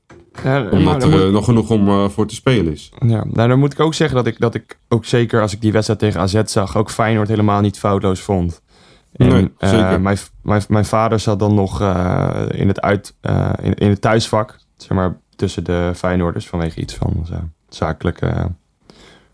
[0.44, 2.91] Ja, Omdat er moet- eh, nog genoeg om eh, voor te spelen is.
[3.00, 5.62] Ja, nou dan moet ik ook zeggen dat ik, dat ik ook zeker als ik
[5.62, 8.62] die wedstrijd tegen AZ zag, ook Feyenoord helemaal niet foutloos vond.
[9.15, 11.82] En, Nee, eh, mijn, mijn, mijn vader zat dan nog
[12.52, 13.15] in, het uit,
[13.62, 17.26] in, in het thuisvak, zeg maar tussen de Feyenoorders vanwege iets van
[17.70, 18.50] zakelijke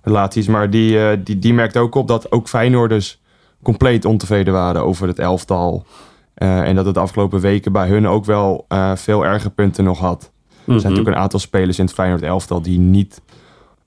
[0.01, 0.47] relaties.
[0.47, 3.21] Maar die, die, die merkte ook op dat ook Feyenoorders
[3.63, 5.85] compleet ontevreden waren over het elftal.
[6.33, 10.31] En dat het de afgelopen weken bij hun ook wel veel erger punten nog had.
[10.67, 10.87] Er zijn Mhm.
[10.89, 13.21] natuurlijk een aantal spelers in het Feyenoord elftal die niet,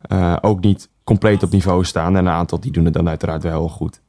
[0.00, 2.16] eh, ook niet compleet op niveau staan.
[2.16, 4.00] En een aantal die doen het dan uiteraard wel goed.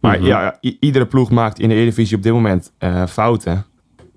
[0.00, 0.26] Maar Mhm.
[0.26, 3.64] ja, iedere ploeg maakt in de Eredivisie op dit moment eh, fouten.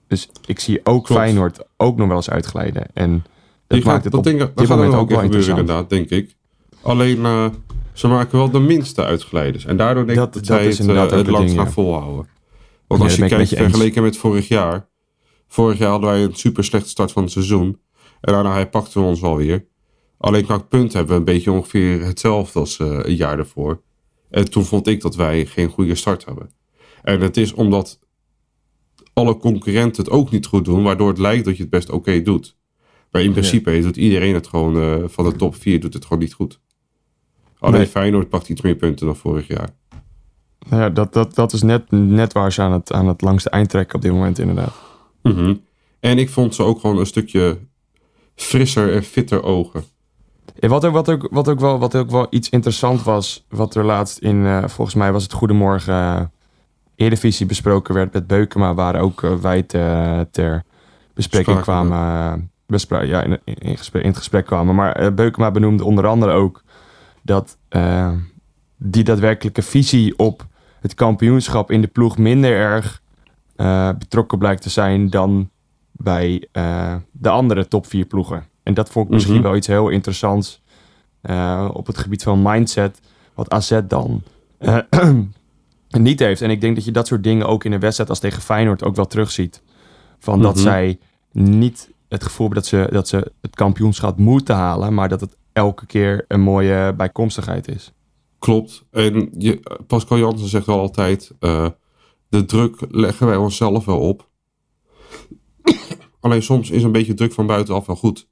[0.08, 1.21] Dus ik zie ook Klopt.
[1.21, 2.86] Feyenoord ook nog wel eens uitglijden.
[2.93, 3.23] En dat
[3.67, 5.60] Die maakt gaat, het op denk, dit moment ook wel interessant.
[5.60, 6.36] inderdaad, denk ik.
[6.82, 7.45] Alleen eh,
[7.93, 9.65] ze maken wel de minste uitglijders.
[9.65, 11.71] En daardoor denk Dat- ik dat, dat zij het, inderdaad ook het lang gaan ja.
[11.71, 12.28] volhouden.
[12.88, 14.88] Want Ja, als je kijkt vergeleken met vorig jaar.
[15.47, 17.78] Vorig jaar hadden wij een super slechte start van het seizoen.
[18.24, 19.66] En daarna hij pakte we ons wel weer.
[20.18, 23.82] Alleen qua punt hebben we een beetje ongeveer hetzelfde als eh, een jaar ervoor.
[24.30, 26.50] En toen vond ik dat wij geen goede start hebben.
[27.02, 28.00] En het is omdat
[29.14, 32.22] alle concurrenten het ook niet goed doen, waardoor het lijkt dat je het best oké
[32.22, 32.58] doet.
[33.12, 36.24] Maar in principe doet iedereen het gewoon, eh, van de top 4 doet het gewoon
[36.24, 36.60] niet goed.
[37.60, 37.88] Alleen Nee.
[37.88, 39.70] Feyenoord pakt iets meer punten dan vorig jaar.
[40.70, 43.50] Nou ja, dat, dat, dat is net, net waar ze aan het, aan het langste
[43.50, 44.74] eind trekken op dit moment inderdaad.
[45.22, 45.56] Mhm.
[46.00, 47.58] En ik vond ze ook gewoon een stukje
[48.36, 49.84] frisser en fitter ogen.
[50.60, 53.76] Ja, wat, ook, wat, ook, wat, ook wel, wat ook wel iets interessant was, wat
[53.76, 56.22] er laatst in, eh, volgens mij was het Goedemorgen uh,
[56.96, 60.63] Eredivisie besproken werd met Beukema, waar ook uh, wij te, ter
[61.13, 64.76] bespreking Spraken, kwamen, bespra- ja, in, in, in, gesprek, in het gesprek kwamen.
[64.76, 66.63] Maar Beukema benoemde onder andere ook
[67.22, 67.58] dat
[68.78, 70.48] die daadwerkelijke visie op
[70.80, 73.02] het kampioenschap in de ploeg minder erg
[73.98, 75.50] betrokken blijkt te zijn dan
[76.04, 78.46] bij uh, de andere top vier ploegen.
[78.63, 79.44] En dat vond ik misschien Mhm.
[79.44, 80.62] wel iets heel interessants
[81.24, 83.00] uh, op het gebied van mindset,
[83.34, 84.22] wat AZ dan
[84.60, 84.78] uh,
[85.89, 86.42] niet heeft.
[86.42, 88.84] En ik denk dat je dat soort dingen ook in een wedstrijd als tegen Feyenoord
[88.84, 89.62] ook wel terugziet.
[90.20, 90.63] Van dat Mhm.
[90.63, 91.00] zij
[91.32, 95.38] niet het gevoel hebben dat ze, dat ze het kampioenschap moeten halen, maar dat het
[95.54, 97.92] elke keer een mooie bijkomstigheid is.
[98.39, 98.84] Klopt.
[98.92, 101.68] En je, Pascal Jansen zegt wel altijd: uh,
[102.30, 104.30] de druk leggen wij onszelf wel op.
[106.24, 108.28] Alleen soms is een beetje druk van buitenaf wel goed.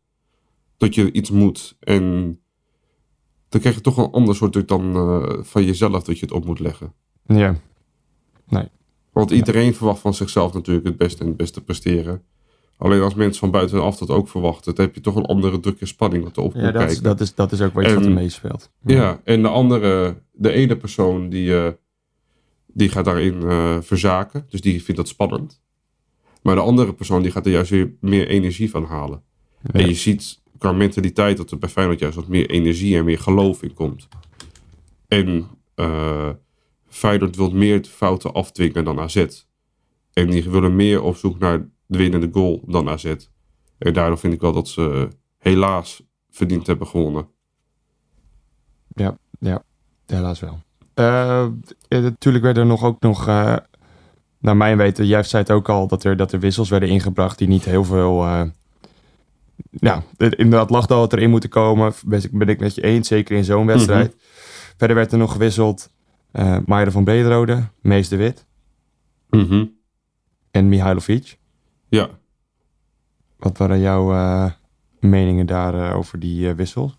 [0.77, 1.77] Dat je iets moet.
[1.79, 2.03] En
[3.49, 6.33] dan krijg je toch een ander soort druk dan uh, van jezelf dat je het
[6.33, 6.93] op moet leggen.
[7.25, 7.55] Ja.
[8.47, 8.67] Nee.
[9.11, 9.73] Want iedereen ja.
[9.73, 12.23] verwacht van zichzelf natuurlijk het beste en het beste presteren.
[12.77, 15.79] Alleen als mensen van buitenaf dat ook verwachten, dan heb je toch een andere druk
[15.79, 16.89] en spanning wat erop ja, dat kijken.
[16.89, 18.71] Is, dat, is, dat is ook wat je wat er meespeelt.
[18.85, 18.95] Ja.
[18.95, 21.67] ja, en de andere, de ene persoon die, uh,
[22.67, 24.45] die gaat daarin uh, verzaken.
[24.49, 25.60] Dus die vindt dat spannend.
[26.41, 29.23] Maar de andere persoon die gaat er juist weer meer energie van halen.
[29.61, 29.79] Ja.
[29.79, 33.19] En je ziet qua mentaliteit dat er bij Feyenoord juist wat meer energie en meer
[33.19, 34.07] geloof in komt.
[35.07, 36.29] En uh,
[36.87, 39.25] Feyenoord wil meer fouten afdwingen dan AZ.
[40.13, 43.15] En die willen meer op zoek naar de winnende goal dan AZ.
[43.77, 47.27] En daardoor vind ik wel dat ze helaas verdiend hebben gewonnen.
[48.87, 49.63] Ja, ja
[50.05, 50.59] helaas wel.
[50.95, 51.47] Uh,
[51.89, 53.57] natuurlijk werden er nog ook nog, uh,
[54.41, 57.37] naar mijn weten, jij zei het ook al, dat er, dat er wissels werden ingebracht
[57.37, 58.23] die niet heel veel...
[58.25, 58.41] Uh,
[59.69, 61.93] ja, inderdaad lag al wat erin moeten komen.
[62.05, 64.05] Ben ik, ben ik met je eens, zeker in zo'n wedstrijd.
[64.05, 64.19] Mm-hmm.
[64.77, 65.89] Verder werd er nog gewisseld
[66.33, 68.45] uh, Maier van Brederode, Mees de Wit
[69.29, 69.77] mm-hmm.
[70.51, 71.37] en Mihailovic.
[71.89, 72.09] Ja.
[73.37, 74.51] Wat waren jouw uh,
[74.99, 76.93] meningen daar uh, over die uh, wissel?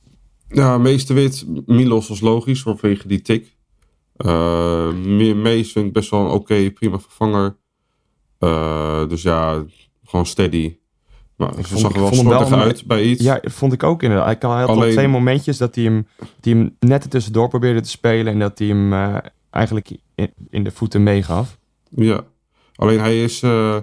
[0.48, 3.51] Ja, Mees de Wit, Milos was logisch vanwege die tik.
[4.26, 4.92] Uh,
[5.34, 7.56] Mees vind ik best wel een oké, okay, prima vervanger.
[8.40, 9.64] Uh, dus ja,
[10.04, 10.76] gewoon steady.
[11.36, 13.22] Maar ik zag er wel slordig uit bij iets.
[13.22, 14.42] Ja, vond ik ook inderdaad.
[14.42, 14.92] Hij had Alleen...
[14.92, 16.06] twee momentjes dat hij hem,
[16.40, 18.32] die hem net ertussendoor probeerde te spelen.
[18.32, 19.16] En dat hij hem uh,
[19.50, 21.58] eigenlijk in, in, de voeten meegaf.
[21.90, 22.24] Ja,
[22.74, 23.78] alleen hij is, uh,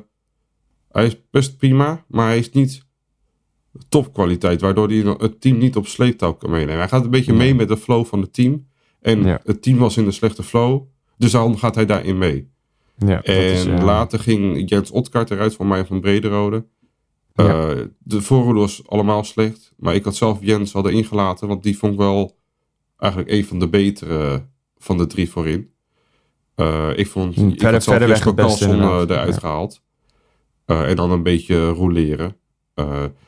[0.92, 2.86] hij is best prima, maar hij is niet
[3.90, 4.62] topkwaliteit.
[4.62, 6.78] Waardoor hij het team niet op sleeptouw kan meenemen.
[6.78, 8.68] Hij gaat een beetje mee met de flow van het team.
[9.02, 9.40] En ja.
[9.44, 10.82] het team was in de slechte flow.
[11.18, 12.52] Dus daarom gaat hij daarin mee.
[13.06, 13.84] Ja, en is, ja.
[13.84, 16.66] later ging Jens Otkart eruit van mij van Brederode.
[17.34, 17.76] Ja.
[17.76, 19.74] Uh, de voorhoede was allemaal slecht.
[19.78, 21.48] Maar ik had zelf Jens al erin gelaten.
[21.48, 22.38] Want die vond ik wel
[22.98, 24.46] eigenlijk een van de betere
[24.78, 25.72] van de drie voorin.
[26.56, 29.40] Uh, ik vond verder, ik had zelf verder Carlson eruit ja.
[29.40, 29.82] gehaald.
[30.66, 32.36] en dan een beetje roleren.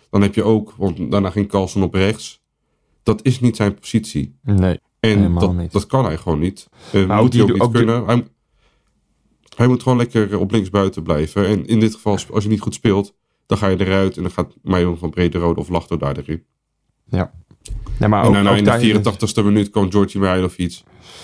[0.09, 2.43] dan heb je ook, want daarna ging Carlson op rechts.
[3.03, 4.37] Dat is niet zijn positie.
[4.43, 4.79] Nee.
[5.01, 5.71] En dat, niet.
[5.71, 6.67] dat kan hij gewoon niet.
[7.07, 8.05] Maar moet hij ook niet ook die- kunnen.
[8.05, 8.23] Hij,
[9.55, 11.45] hij moet gewoon lekker op links buiten blijven.
[11.47, 13.13] En in dit geval, als je niet goed speelt,
[13.45, 16.43] dan ga je eruit en dan gaat Mayon van Brederode of Lachto daar erin.
[17.09, 20.71] Nee, maar en ook, daarna ook in de tijdens- 84ste minuut kwam Georgi Mihailovic.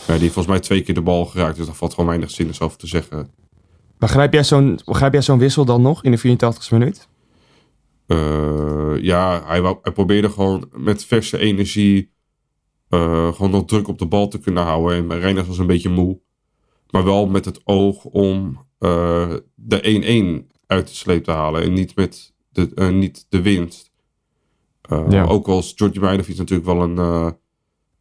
[0.08, 1.58] Ja, die heeft volgens mij twee keer de bal geraakt.
[1.58, 3.30] Dus daar valt gewoon weinig zinnigs over te zeggen.
[3.98, 7.08] Begrijp jij zo'n begrijp jij zo'n wissel dan nog in de 84ste minuut?
[8.08, 12.12] Eh, ja, hij, wou, hij probeerde gewoon met verse energie
[12.90, 15.12] eh, gewoon nog druk op de bal te kunnen houden.
[15.12, 16.20] En Reiners was een beetje moe.
[16.90, 21.62] Maar wel met het oog om eh, de 1-1 uit de sleep te halen.
[21.62, 23.92] En niet, met de, eh, niet de winst.
[25.10, 25.24] Ja.
[25.26, 26.98] Ook als Georgi Mihailovic natuurlijk wel een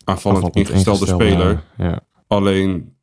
[0.04, 1.64] aanvallend ingestelde speler.
[1.78, 2.00] Ja.
[2.26, 2.94] Alleen,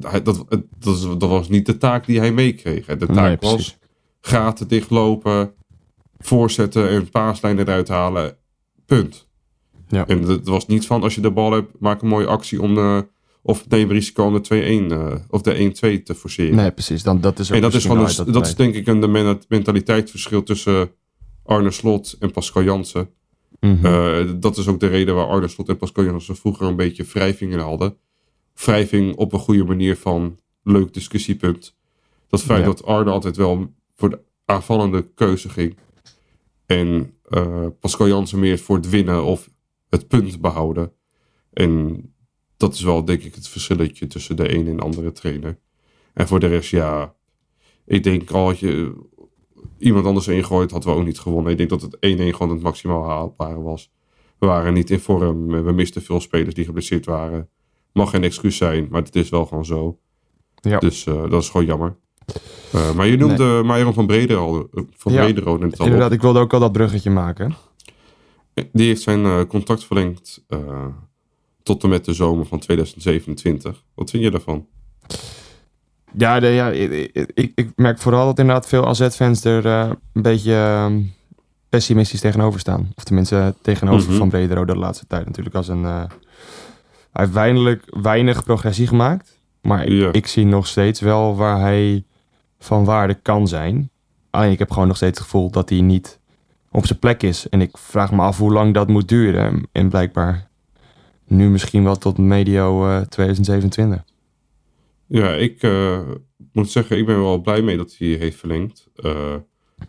[0.00, 0.44] hij, dat,
[0.78, 2.86] dat, is- dat was niet de taak die hij meekreeg.
[2.86, 3.78] De taak was
[4.20, 5.52] gaten dichtlopen,
[6.18, 8.36] voorzetten en paaslijnen eruit halen.
[8.86, 9.28] Punt.
[9.90, 10.06] Ja.
[10.06, 12.74] En het was niet van, als je de bal hebt, maak een mooie actie om
[12.74, 13.06] de,
[13.42, 16.56] of neem risico om de 2-1 eh, of de 1-2 te forceren.
[16.56, 17.02] Nee, precies.
[17.02, 19.08] Dan, dat is ook en dat is, gewoon een, dat is denk ik een de
[19.08, 20.90] men- mentaliteitsverschil tussen
[21.44, 23.10] Arne Slot en Pascal Jansen.
[23.60, 23.86] Mhm.
[23.86, 27.04] Eh, dat is ook de reden waar Arne Slot en Pascal Jansen vroeger een beetje
[27.04, 27.96] wrijving in hadden.
[28.54, 31.76] Wrijving op een goede manier van leuk discussiepunt.
[32.28, 32.64] Dat feit Ja.
[32.64, 35.76] dat Arne altijd wel voor de aanvallende keuze ging.
[36.66, 39.48] En eh, Pascal Jansen meer voor het winnen of
[39.90, 40.92] het punt behouden.
[41.52, 42.02] En
[42.56, 45.58] dat is wel denk ik het verschilletje tussen de een en de andere trainer.
[46.12, 47.14] En voor de rest, ja,
[47.84, 48.94] ik denk al had je
[49.78, 51.52] iemand anders ingooid, hadden we ook niet gewonnen.
[51.52, 53.92] Ik denk dat het 1-1 gewoon het maximaal haalbare was.
[54.38, 57.48] We waren niet in vorm, we misten veel spelers die geblesseerd waren.
[57.92, 59.98] Mag geen excuus zijn, maar het is wel gewoon zo.
[60.54, 60.78] Ja.
[60.78, 61.96] Dus eh, dat is gewoon jammer.
[62.72, 65.84] Eh, maar je noemde Myron van Bredero, eh, van Ja, Bredero net al op.
[65.84, 67.54] Inderdaad, ik wilde ook al dat bruggetje maken.
[68.72, 70.86] Die heeft zijn eh, contract verlengd eh,
[71.62, 73.84] tot en met de zomer van 2027.
[73.94, 74.66] Wat vind je daarvan?
[76.16, 80.22] Ja, de, ja ik, ik, ik merk vooral dat inderdaad veel AZ-fans er eh, een
[80.22, 81.02] beetje ehm,
[81.68, 82.92] pessimistisch tegenover staan.
[82.96, 84.18] Of tenminste tegenover Mhm.
[84.18, 85.84] Van Bredero de laatste tijd natuurlijk als een...
[85.84, 86.08] hij
[87.12, 89.38] heeft weinig, weinig progressie gemaakt.
[89.60, 92.04] Maar ik, ik zie nog steeds wel waar hij
[92.58, 93.90] van waarde kan zijn.
[94.30, 96.19] Alleen ik heb gewoon nog steeds het gevoel dat hij niet
[96.70, 97.48] op zijn plek is.
[97.48, 99.68] En ik vraag me af hoe lang dat moet duren.
[99.72, 100.50] En blijkbaar
[101.26, 104.04] nu misschien wel tot medio eh, 2027.
[105.06, 106.00] Ja, ik eh,
[106.52, 108.88] moet zeggen, ik ben wel blij mee dat hij heeft verlengd.
[108.94, 109.34] Eh,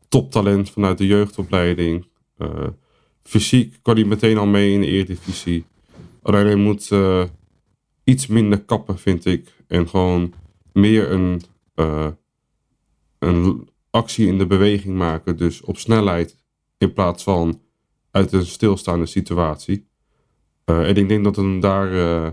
[0.09, 2.07] toptalent vanuit de jeugdopleiding.
[2.37, 2.67] Eh,
[3.23, 5.65] fysiek kan hij meteen al mee in de Eredivisie.
[6.21, 7.23] Alleen hij moet eh,
[8.03, 9.53] iets minder kappen, vind ik.
[9.67, 10.33] En gewoon
[10.73, 11.41] meer een,
[11.75, 12.07] eh,
[13.19, 15.37] een actie in de beweging maken.
[15.37, 16.37] Dus op snelheid
[16.81, 17.61] in plaats van
[18.11, 19.89] uit een stilstaande situatie.
[20.63, 21.93] Eh, en ik denk dat hem daar...
[21.93, 22.31] eh,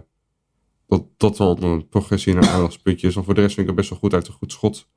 [0.87, 3.15] dat dat wel een progressie naar aandachtspuntje is.
[3.15, 4.89] Maar voor de rest vind ik het best wel goed uit een goed schot.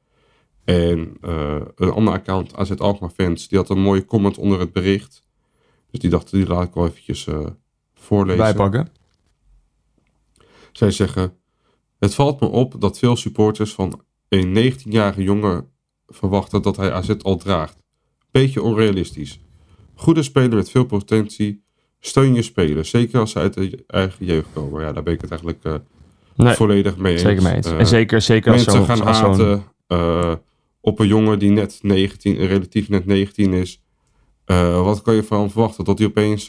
[0.64, 4.74] En eh, een ander account, AZ Alkmaar fans, die had een mooie comment onder het
[4.74, 5.24] bericht.
[5.92, 7.28] Dus die dachten, die laat ik wel eventjes
[7.94, 8.38] voorlezen.
[8.44, 8.92] Bijpakken.
[10.72, 11.38] Zij zeggen:
[12.00, 15.72] Het valt me op dat veel supporters van een 19-jarige jongen
[16.08, 17.81] verwachten dat hij AZ al draagt.
[18.32, 19.40] Beetje onrealistisch.
[19.96, 21.64] Goede speler met veel potentie.
[22.00, 24.82] Steun je spelers, zeker als ze uit de eigen jeugd komen.
[24.82, 25.74] Ja, daar ben ik het eigenlijk eh,
[26.36, 27.22] Nee, volledig mee eens.
[27.22, 27.68] zeker mee eens.
[27.68, 30.34] Eh, en zeker, zeker als mensen gaan als haten eh,
[30.82, 33.82] op een jongen die net 19, relatief net 19 is.
[34.84, 35.84] Wat kan je van hem verwachten?
[35.84, 36.48] Dat hij opeens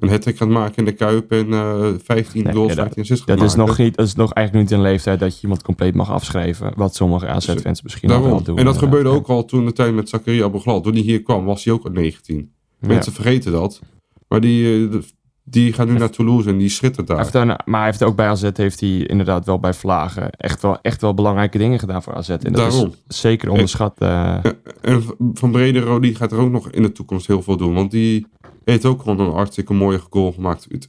[0.00, 3.24] een hat gaat maken in de Kuip en eh 15 Nee, goals, ja, 15 assists
[3.24, 5.62] gaat Dat is, nog niet, dat is nog eigenlijk niet een leeftijd dat je iemand
[5.62, 6.72] compleet mag afschrijven.
[6.76, 8.28] Wat sommige AZ-fans misschien Daarom.
[8.30, 8.58] wel doen.
[8.58, 10.80] en dat gebeurde ook al toen de tijd met Zakaria Aboglal.
[10.80, 12.52] Toen hij hier kwam, was hij ook al 19.
[12.80, 12.88] Ja.
[12.88, 13.80] Mensen vergeten dat.
[14.28, 14.96] Maar die, eh,
[15.44, 17.18] die gaat nu naar Toulouse en die schittert daar.
[17.18, 20.62] heeft dan, maar hij heeft ook bij AZ heeft hij inderdaad wel bij Vlagen echt
[20.62, 22.28] wel, echt wel belangrijke dingen gedaan voor AZ.
[22.28, 22.94] En dat Daarom.
[23.08, 23.94] is zeker onderschat.
[23.98, 24.34] eh,
[24.80, 25.02] En
[25.34, 27.74] Van Bredero die gaat er ook nog in de toekomst heel veel doen.
[27.74, 28.26] Want die
[28.64, 30.66] heeft ook gewoon een hartstikke mooie goal gemaakt.
[30.72, 30.86] Ut-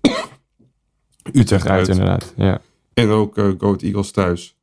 [1.32, 1.88] Utrecht uit uit.
[1.88, 2.32] inderdaad.
[2.36, 2.60] Ja,
[2.94, 4.56] En ook eh Go Ahead Eagles thuis.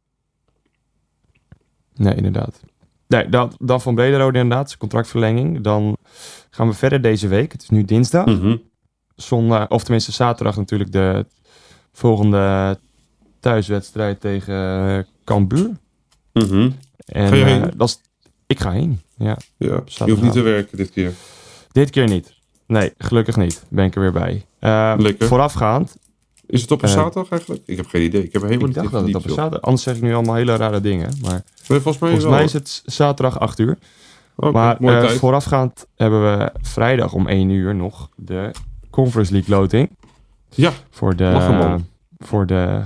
[1.96, 2.60] nee, inderdaad.
[3.08, 5.62] Nee, dat, dan van Brederode inderdaad, zijn contractverlenging.
[5.62, 5.98] Dan
[6.50, 7.52] gaan we verder deze week.
[7.52, 8.26] Het is nu dinsdag.
[8.26, 8.58] Mhm.
[9.16, 11.26] Zondag, of tenminste zaterdag natuurlijk de
[11.92, 12.78] volgende
[13.40, 14.54] thuiswedstrijd tegen
[14.88, 15.72] eh, Cambuur.
[16.34, 16.70] Mhm.
[17.06, 18.02] En, Ga je eh, dat is,
[18.48, 19.38] ik ga heen, ja.
[19.58, 21.14] Ja, je hoeft niet te werken dit keer.
[21.72, 22.34] Dit keer niet.
[22.70, 23.64] Nee, gelukkig niet.
[23.70, 24.46] Ben ik er weer bij.
[24.60, 25.28] Eh, Lekker.
[25.28, 25.98] Voorafgaand.
[26.46, 27.62] Is het op een Eh, zaterdag eigenlijk?
[27.66, 28.24] Ik heb geen idee.
[28.24, 29.62] Ik heb helemaal Ik niet dacht dat het op een zaterdag...
[29.62, 31.14] Anders zeg ik nu allemaal hele rare dingen.
[31.22, 31.32] Maar.
[31.32, 31.42] Nee,
[31.80, 32.32] volgens mij volgens wel.
[32.34, 33.78] mij is het zaterdag 8 uur.
[34.36, 38.52] Maar eh, voorafgaand hebben we vrijdag om 1 uur nog de
[38.90, 39.90] Conference League loting.
[40.50, 41.76] Ja, Voor de,
[42.20, 42.82] voor de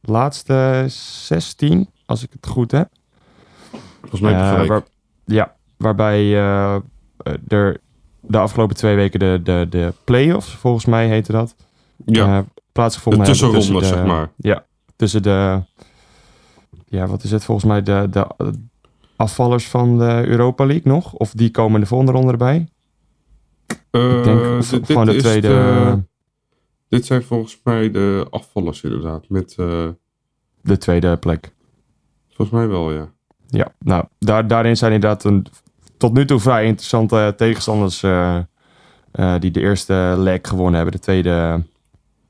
[0.00, 2.88] laatste 16, als ik het goed heb.
[4.00, 4.82] volgens mij Eh, waar-
[5.24, 6.34] ja, waarbij
[7.48, 7.80] er
[8.28, 11.54] de afgelopen twee weken de, de, de play-offs, volgens mij heette dat,
[12.04, 14.30] ja, eh, plaatsgevonden de tussenronde, tussen de- zeg maar.
[14.36, 14.64] Ja,
[14.96, 15.62] tussen de,
[16.86, 18.26] ja, wat is het volgens mij, de, de
[19.16, 21.12] afvallers van de Europa League nog?
[21.12, 22.68] Of die komen de volgende ronde erbij?
[23.90, 25.48] Eh, Ik denk of dit- gewoon dit de is tweede...
[25.48, 26.02] de-
[26.88, 29.28] dit zijn volgens mij de afvallers inderdaad.
[29.28, 29.88] Met, eh,
[30.62, 31.52] de tweede plek.
[32.28, 33.12] volgens mij wel, ja.
[33.46, 35.46] Ja, nou, daar, daarin zijn inderdaad een,
[35.98, 38.36] tot nu toe vrij interessante tegenstanders eh,
[39.10, 40.92] eh, die de eerste leg gewonnen hebben.
[40.92, 41.62] De tweede,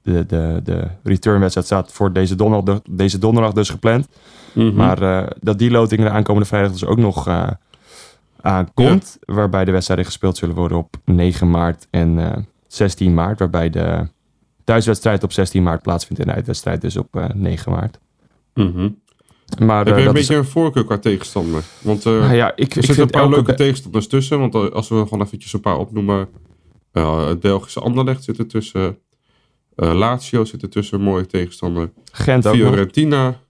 [0.02, 4.09] de, de, de returnwedstrijd staat voor deze donderdag, deze donderdag dus gepland.
[4.52, 4.74] Mhm.
[4.74, 7.26] Maar eh, dat die loting de aankomende vrijdag dus ook nog
[8.40, 9.18] aankomt.
[9.24, 13.38] Waarbij de wedstrijden gespeeld zullen worden op 9 maart en eh, 16 maart.
[13.38, 14.09] Waarbij de
[14.64, 17.98] thuiswedstrijd op 16 maart plaatsvindt en de uitwedstrijd dus op eh, 9 maart.
[18.54, 18.88] Mhm.
[19.56, 21.62] Maar Heb eh, je een beetje is, een voorkeur qua tegenstander?
[21.80, 24.38] Want eh, nou ja, ik, er zitten een paar elke leuke tegenstanders tussen.
[24.38, 26.28] Want eh, als we gewoon eventjes een paar opnoemen.
[26.92, 28.98] het Belgische Anderlecht zit er tussen.
[29.74, 31.90] Lazio zit er tussen, mooie tegenstander.
[32.12, 32.54] Gent ook.
[32.54, 33.40] Fiorentina.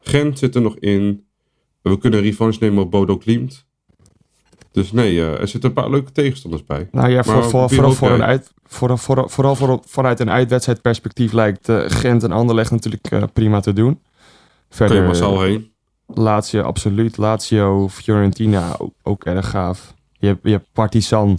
[0.00, 1.24] Gent zit er nog in.
[1.82, 3.66] We kunnen revanche nemen op Bodo Klimt.
[4.72, 6.88] Dus nee, er zitten een paar leuke tegenstanders bij.
[6.90, 12.22] Nou ja, voor, Maar voor, een uit, voor, vooral voor, vanuit een uitwedstrijdperspectief lijkt Gent
[12.22, 14.00] en Anderlecht natuurlijk prima te doen.
[14.74, 15.70] Verder je massaal heen.
[16.06, 17.16] Lazio, absoluut.
[17.16, 19.94] Lazio, Fiorentina, ook, ook erg gaaf.
[20.12, 21.38] Je hebt, je hebt Partizan,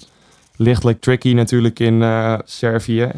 [0.55, 3.11] lichtelijk tricky natuurlijk in eh, Servië.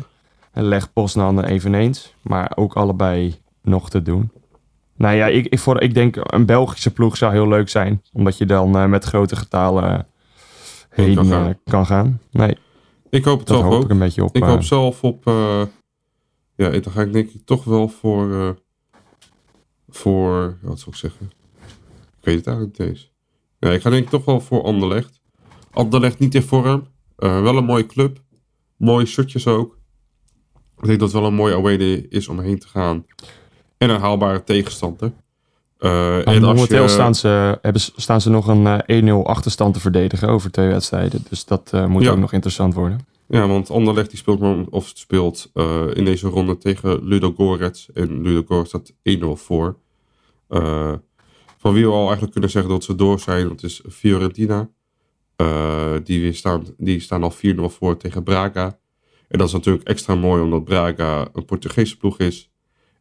[0.52, 2.14] En Leg Poznan eveneens.
[2.22, 4.32] Maar ook allebei nog te doen.
[4.98, 8.02] Nou ja, ik, ik, voor, ik denk een Belgische ploeg zou heel leuk zijn.
[8.14, 10.08] Omdat je dan eh, met grote getalen
[10.90, 11.58] heen kan gaan.
[11.64, 12.20] kan gaan.
[12.32, 12.58] Nee,
[13.10, 13.84] Ik hoop het dat zelf hoop ook.
[13.84, 14.36] ik een beetje op.
[14.36, 15.28] Ik eh, hoop zelf op.
[15.28, 15.62] eh,
[16.56, 18.58] ja, dan ga ik denk ik toch wel voor.
[19.96, 20.58] Eh, voor.
[20.62, 21.32] Wat zou ik zeggen?
[22.20, 23.12] Ik weet het eigenlijk niet eens.
[23.60, 25.22] Ja, ik ga denk ik toch wel voor Anderlecht.
[25.72, 26.88] Anderlecht niet in vorm.
[27.16, 28.22] eh, wel een mooie club.
[28.78, 29.78] Mooie shirtjes ook.
[30.78, 33.06] Ik denk dat het wel een mooie away day is om heen te gaan.
[33.78, 35.12] En een haalbare tegenstander.
[35.78, 39.24] Eh, Maar en als momenteel je, staan, ze, hebben, staan ze nog een eh, 1-0
[39.24, 41.24] achterstand te verdedigen over twee wedstrijden.
[41.30, 42.12] Dus dat eh, moet Ja.
[42.12, 43.00] ook nog interessant worden.
[43.28, 47.92] Ja, want Anderlecht die speelt, of speelt eh, in deze ronde tegen Ludo Gorets.
[47.94, 49.78] En Ludo Gorets staat 1-0 voor.
[50.48, 50.94] Eh,
[51.58, 54.70] van wie we al eigenlijk kunnen zeggen dat ze door zijn, dat is Fiorentina.
[55.36, 58.78] Eh, die, weer staan, die staan al 4-0 voor tegen Braga.
[59.28, 62.50] En dat is natuurlijk extra mooi omdat Braga een Portugese ploeg is.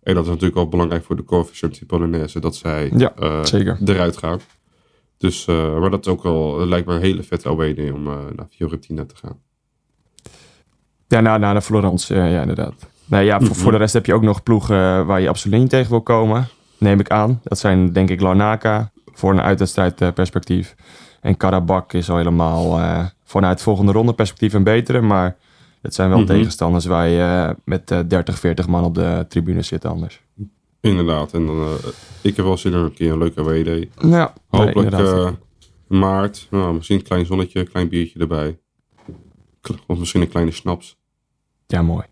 [0.03, 3.79] En dat is natuurlijk wel belangrijk voor de coefficiëntie Polonaise dat zij Ja, eh, zeker.
[3.85, 4.41] eruit gaan.
[5.19, 8.47] Dus, maar dat is ook wel, lijkt me een hele vette away day om naar
[8.51, 9.39] Fiorentina te gaan.
[11.09, 12.75] Ja, na, na de Florence, ja inderdaad.
[13.07, 13.59] Nee, ja, voor, Mhm.
[13.59, 16.49] voor de rest heb je ook nog ploegen waar je absoluut niet tegen wil komen.
[16.85, 17.41] Neem ik aan.
[17.43, 20.75] Dat zijn denk ik Larnaca, voor een uitwedstrijdperspectief.
[21.21, 25.01] En Karabak is al helemaal eh, vanuit volgende ronde perspectief een betere.
[25.01, 25.37] Maar
[25.83, 26.27] het zijn wel Mhm.
[26.27, 30.23] tegenstanders waar je eh, met eh, 30, 40 man op de tribune zit anders.
[30.81, 31.33] Inderdaad.
[31.33, 31.89] En dan, eh,
[32.21, 33.91] ik heb wel zin in een keer een leuke day.
[34.11, 35.31] Ja, Hopelijk nee, eh,
[35.87, 36.47] maart.
[36.51, 38.59] Nou, misschien een klein zonnetje, een klein biertje erbij.
[39.87, 40.97] Of misschien een kleine snaps.
[41.67, 42.05] ja, mooi.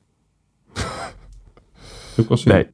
[2.14, 2.66] Heb ik wel zin Nee.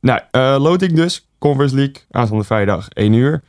[0.00, 1.28] Nou, eh loting dus.
[1.38, 3.42] Conference League, aanstaande vrijdag 1 uur.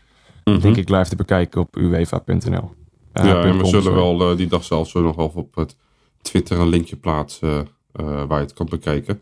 [0.43, 0.59] Mhm.
[0.59, 2.71] Denk ik live te bekijken op uefa.nl.
[3.11, 3.97] Eh, ja, en we zullen sorry.
[3.99, 5.75] wel eh, die dag zelf zo nog wel op het
[6.21, 9.21] Twitter een linkje plaatsen waar je het kan bekijken.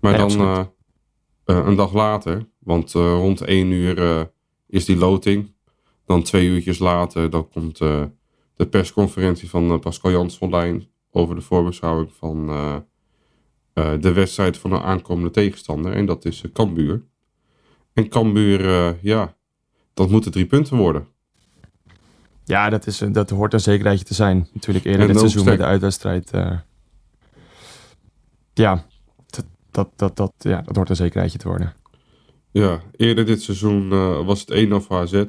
[0.00, 0.68] Maar Ja, dan
[1.44, 4.30] een dag later, want rond 1 uur
[4.68, 5.54] is die loting.
[6.06, 7.78] Dan twee uurtjes later, dan komt
[8.56, 12.50] de persconferentie van Pascal Jans online over de voorbeschouwing van
[13.74, 15.92] de wedstrijd van een aankomende tegenstander.
[15.92, 17.02] En dat is uh, Cambuur.
[17.92, 19.34] En Cambuur, eh, ja,
[19.94, 21.06] dat moeten drie punten worden.
[22.44, 24.48] Ja, dat, is, dat hoort een zekerheidje te zijn.
[24.52, 26.30] Natuurlijk eerder En dit seizoen met sterk- de uitwedstrijd.
[26.30, 26.58] eh,
[28.54, 28.84] ja,
[29.26, 31.74] dat, dat, dat, dat, ja, dat hoort een zekerheidje te worden.
[32.50, 35.24] Ja, eerder dit seizoen eh, was het 1-0 voor AZ.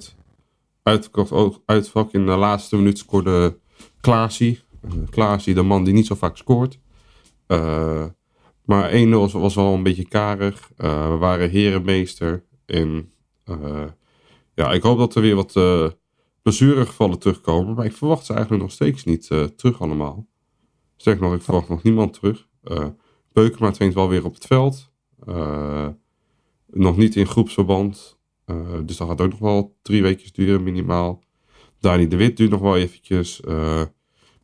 [0.84, 2.12] Uitverkocht uitvak.
[2.12, 3.58] In de laatste minuut scoorde
[4.02, 4.62] Klaasie.
[4.86, 6.80] Uh, Klaasie, de man die niet zo vaak scoort.
[7.48, 8.06] Eh,
[8.66, 10.72] maar 1-0 was, wel een beetje karig.
[10.78, 12.46] Eh, we waren herenmeester.
[12.66, 13.12] En
[13.44, 13.86] eh,
[14.54, 15.90] ja, ik hoop dat er weer wat uh,
[16.42, 17.76] blessuregevallen terugkomen.
[17.76, 20.28] Maar ik verwacht ze eigenlijk nog steeds niet terug allemaal.
[20.98, 22.48] Sterker nog, ik verwacht nog niemand terug.
[22.64, 22.88] Uh,
[23.32, 24.92] Beukema traint wel weer op het veld.
[26.68, 28.18] Nog niet in groepsverband.
[28.84, 31.24] Dus dat gaat ook nog wel drie weken duren minimaal.
[31.80, 33.42] Dani de Wit duurt nog wel eventjes.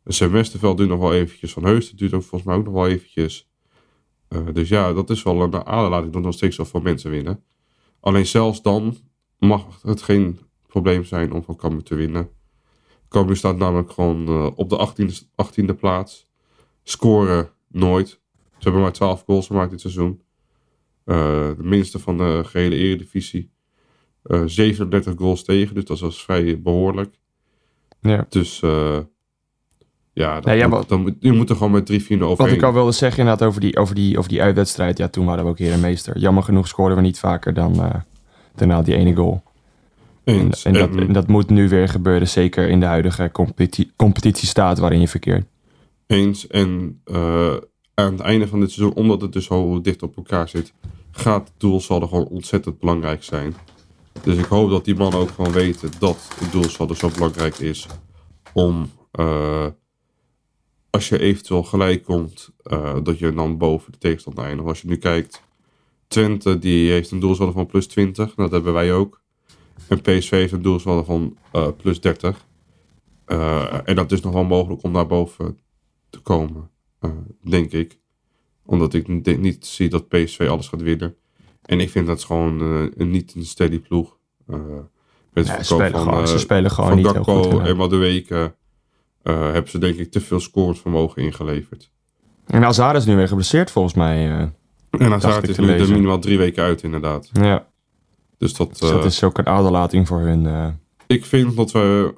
[0.06, 1.54] Sam Westerveld duurt nog wel eventjes.
[1.54, 3.49] Van Heusden duurt ook volgens mij ook nog wel eventjes.
[4.30, 7.44] Uh, dus ja, dat is wel een aanlating dat nog steeds wel veel mensen winnen.
[8.00, 8.98] Alleen zelfs dan
[9.38, 12.30] mag het geen probleem zijn om van Cambuur te winnen.
[13.10, 15.14] Cambuur staat namelijk gewoon uh, op de 18e,
[15.46, 16.32] 18e plaats.
[16.84, 18.08] Scoren nooit.
[18.58, 20.22] Ze hebben maar 12 goals gemaakt dit seizoen.
[21.06, 21.16] Uh,
[21.48, 23.52] de minste van de gehele eredivisie.
[24.24, 27.20] Uh, 37 goals tegen, dus dat was vrij behoorlijk.
[28.02, 28.26] Ja.
[28.30, 28.62] Dus
[30.20, 32.36] ja, dat, nee, ja dan, dan, je moet er gewoon met 3-4 overheen.
[32.36, 34.98] Wat ik al wilde zeggen inderdaad over die, over die, over die uitwedstrijd.
[34.98, 36.18] Ja, toen waren we ook herenmeester.
[36.18, 37.90] Jammer genoeg scoorden we niet vaker dan uh,
[38.56, 39.44] daarna die ene goal.
[40.24, 40.64] Eens.
[40.64, 44.80] En, en, dat, en dat moet nu weer gebeuren, zeker in de huidige competitie, competitiestaat
[44.80, 45.46] waarin je verkeert.
[46.08, 46.48] Eens.
[46.48, 47.56] En uh,
[47.94, 50.74] aan het einde van dit seizoen, omdat het dus zo dicht op elkaar zit,
[51.12, 53.54] gaat het doelsaldo gewoon ontzettend belangrijk zijn.
[54.24, 57.88] Dus ik hoop dat die mannen ook gewoon weten dat het doelsaldo zo belangrijk is
[58.54, 58.90] om,
[59.20, 59.66] uh,
[60.90, 64.68] als je eventueel gelijk komt, uh, dat je dan boven de tegenstander eindigt.
[64.68, 65.44] Als je nu kijkt,
[66.08, 69.22] Twente die heeft een doelsaldo van plus 20, dat hebben wij ook.
[69.88, 72.46] En PSV heeft een doelsaldo van uh, plus 30.
[73.86, 75.58] en dat is nog wel mogelijk om daar boven
[76.10, 76.70] te komen,
[77.44, 78.00] denk ik
[78.66, 81.16] omdat ik niet zie dat PSV alles gaat winnen.
[81.62, 84.18] En ik vind dat gewoon een, niet een steady ploeg.
[84.46, 87.68] Met het verkoop spelen van, gewoon- eh, ze spelen gewoon van niet heel Gakpo goed,
[87.68, 88.56] en Madueke
[89.30, 91.90] eh hebben ze denk ik te veel scoresvermogen ingeleverd.
[92.46, 94.30] En Azar is nu weer geblesseerd volgens mij.
[94.32, 94.40] eh.
[94.92, 97.30] En ik is nu er minimaal drie weken uit inderdaad.
[97.34, 97.68] ja,
[98.38, 100.76] Dus dat, dus dat eh, is ook een aderlating voor hun.
[101.08, 102.14] ik vind dat we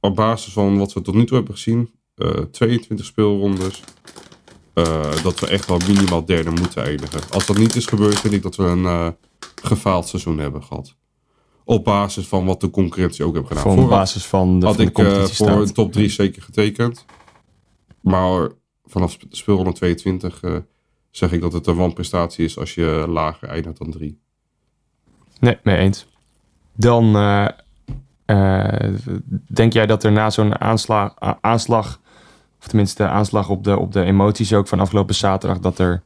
[0.00, 3.82] op basis van wat we tot nu toe hebben gezien, eh 22 speelrondes,
[5.22, 7.20] dat we echt wel minimaal derde moeten eindigen.
[7.30, 9.16] Als dat niet is gebeurd, vind ik dat we een
[9.62, 10.96] gefaald seizoen hebben gehad.
[11.68, 13.62] Op basis van wat de concurrentie ook heeft gedaan.
[13.62, 17.04] Vooraf basis van de, had van de ik eh, voor een top 3 zeker getekend.
[18.00, 18.48] Maar
[18.86, 20.56] vanaf sp- speelronde 22 eh,
[21.10, 24.18] zeg ik dat het een wanprestatie is als je lager eindigt dan 3.
[25.40, 26.06] Nee, mee eens.
[26.76, 28.92] Dan eh,
[29.46, 32.00] denk jij dat er na zo'n aanslag, a- aanslag,
[32.60, 36.02] of tenminste aanslag op de, op de emoties ook van afgelopen zaterdag, dat er,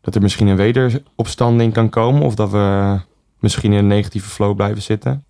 [0.00, 2.22] dat er misschien een wederopstanding kan komen?
[2.22, 2.98] Of dat we
[3.42, 5.24] misschien in een negatieve flow blijven zitten?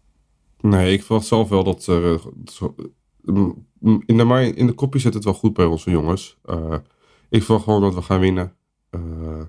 [0.60, 2.14] Nee, ik verwacht zelf wel dat er.
[2.14, 2.68] eh,
[4.06, 6.38] in, de, in de zit het wel goed bij onze jongens.
[6.44, 6.74] Eh,
[7.28, 8.56] ik verwacht gewoon dat we gaan winnen.
[8.90, 9.42] Eh,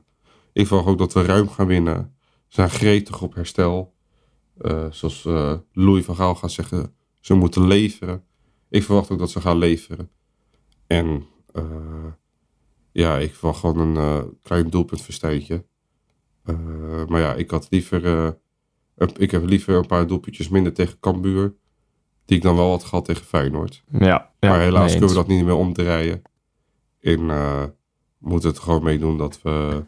[0.54, 2.16] ik verwacht ook dat we ruim gaan winnen.
[2.48, 3.94] Ze zijn gretig op herstel.
[4.90, 5.24] Zoals
[5.72, 8.24] Louis van Gaal gaat zeggen, ze moeten leveren.
[8.70, 10.10] Ik verwacht ook dat ze gaan leveren.
[10.88, 11.26] En
[12.92, 15.66] ja, ik verwacht gewoon een klein doelpuntverstijntje.
[16.44, 18.42] Eh, maar ja, ik had liever.
[19.18, 21.54] Ik heb liever een paar doelpuntjes minder tegen Cambuur.
[22.26, 23.84] Die ik dan wel had gehad tegen Feyenoord.
[23.92, 24.08] Ja,
[24.40, 26.22] ja maar helaas kunnen we dat niet meer omdraaien.
[27.02, 27.64] En eh
[28.18, 29.84] moeten het gewoon meedoen dat we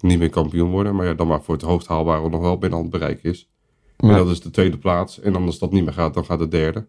[0.00, 0.94] niet meer kampioen worden.
[0.94, 3.48] Maar ja, dan maar voor het hoogst haalbare nog wel binnen handbereik is.
[3.96, 4.16] En Ja.
[4.16, 5.20] dat is de tweede plaats.
[5.20, 6.86] En als dat niet meer gaat, dan gaat de derde.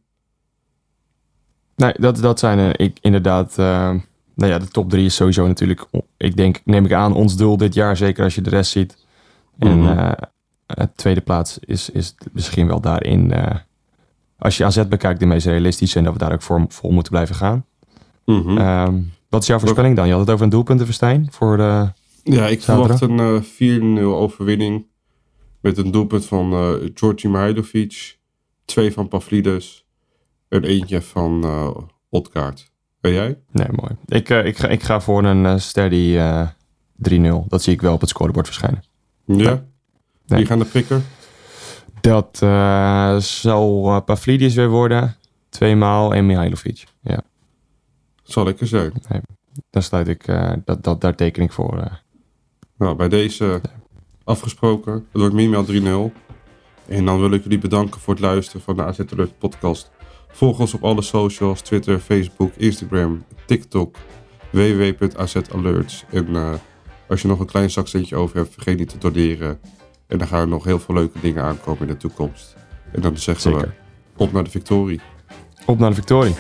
[1.75, 3.49] Nee, dat, dat zijn eh, ik, inderdaad.
[3.57, 3.95] eh,
[4.35, 5.85] nou ja, de top drie is sowieso natuurlijk.
[6.17, 7.97] Ik denk, neem ik aan, ons doel dit jaar.
[7.97, 9.05] Zeker als je de rest ziet.
[9.57, 10.11] En Mhm.
[10.73, 13.31] Het tweede plaats is, is misschien wel daarin.
[13.31, 13.55] eh,
[14.37, 15.97] als je AZ bekijkt, de meest realistische.
[15.97, 17.65] En dat we daar ook voor vol moeten blijven gaan.
[18.25, 18.57] Mhm.
[18.57, 18.99] Ehm,
[19.29, 20.05] wat is jouw voorspelling dan?
[20.05, 21.91] Je had het over een doelpuntenverstijn voor de.
[22.23, 22.97] Ja, ik Zaterdag?
[22.97, 24.85] verwacht een eh 4-0 overwinning.
[25.61, 28.17] Met een doelpunt van eh Georgi Mihailovic.
[28.65, 29.85] Twee van Pavlidis.
[30.49, 31.69] En eentje van eh
[32.09, 32.71] Otkaart.
[33.01, 33.39] En jij?
[33.51, 33.91] Nee, mooi.
[34.05, 36.47] Ik, eh, ik, ga, ik ga voor een eh, steady eh
[37.09, 37.45] 3-0.
[37.47, 38.83] Dat zie ik wel op het scorebord verschijnen.
[39.25, 39.65] Ja?
[40.37, 41.03] Wie gaan de prikken?
[42.01, 45.15] Dat eh, zal eh, Pavlidis weer worden.
[45.49, 46.83] Tweemaal en Mihailovic.
[47.01, 47.21] Ja.
[48.23, 48.91] Zal lekker zijn.
[49.69, 52.01] Dan sluit ik, eh, dat, dat, daar teken ik voor.
[52.77, 53.61] Nou, bij deze
[54.23, 54.93] afgesproken.
[54.93, 56.13] Het wordt minimaal 3-0.
[56.87, 59.91] En dan wil ik jullie bedanken voor het luisteren van de AZ Alert podcast.
[60.27, 61.61] Volg ons op alle socials.
[61.61, 63.95] Twitter, Facebook, Instagram, TikTok.
[64.51, 66.05] www.azalerts.
[66.09, 66.59] En
[67.07, 69.59] als je nog een klein zakcentje over hebt, vergeet niet te doneren.
[70.09, 72.55] En dan gaan nog heel veel leuke dingen aankomen in de toekomst.
[72.91, 73.75] En dan zeggen Zeker.
[74.13, 75.01] we op naar de victorie.
[75.65, 76.35] Op naar de victorie.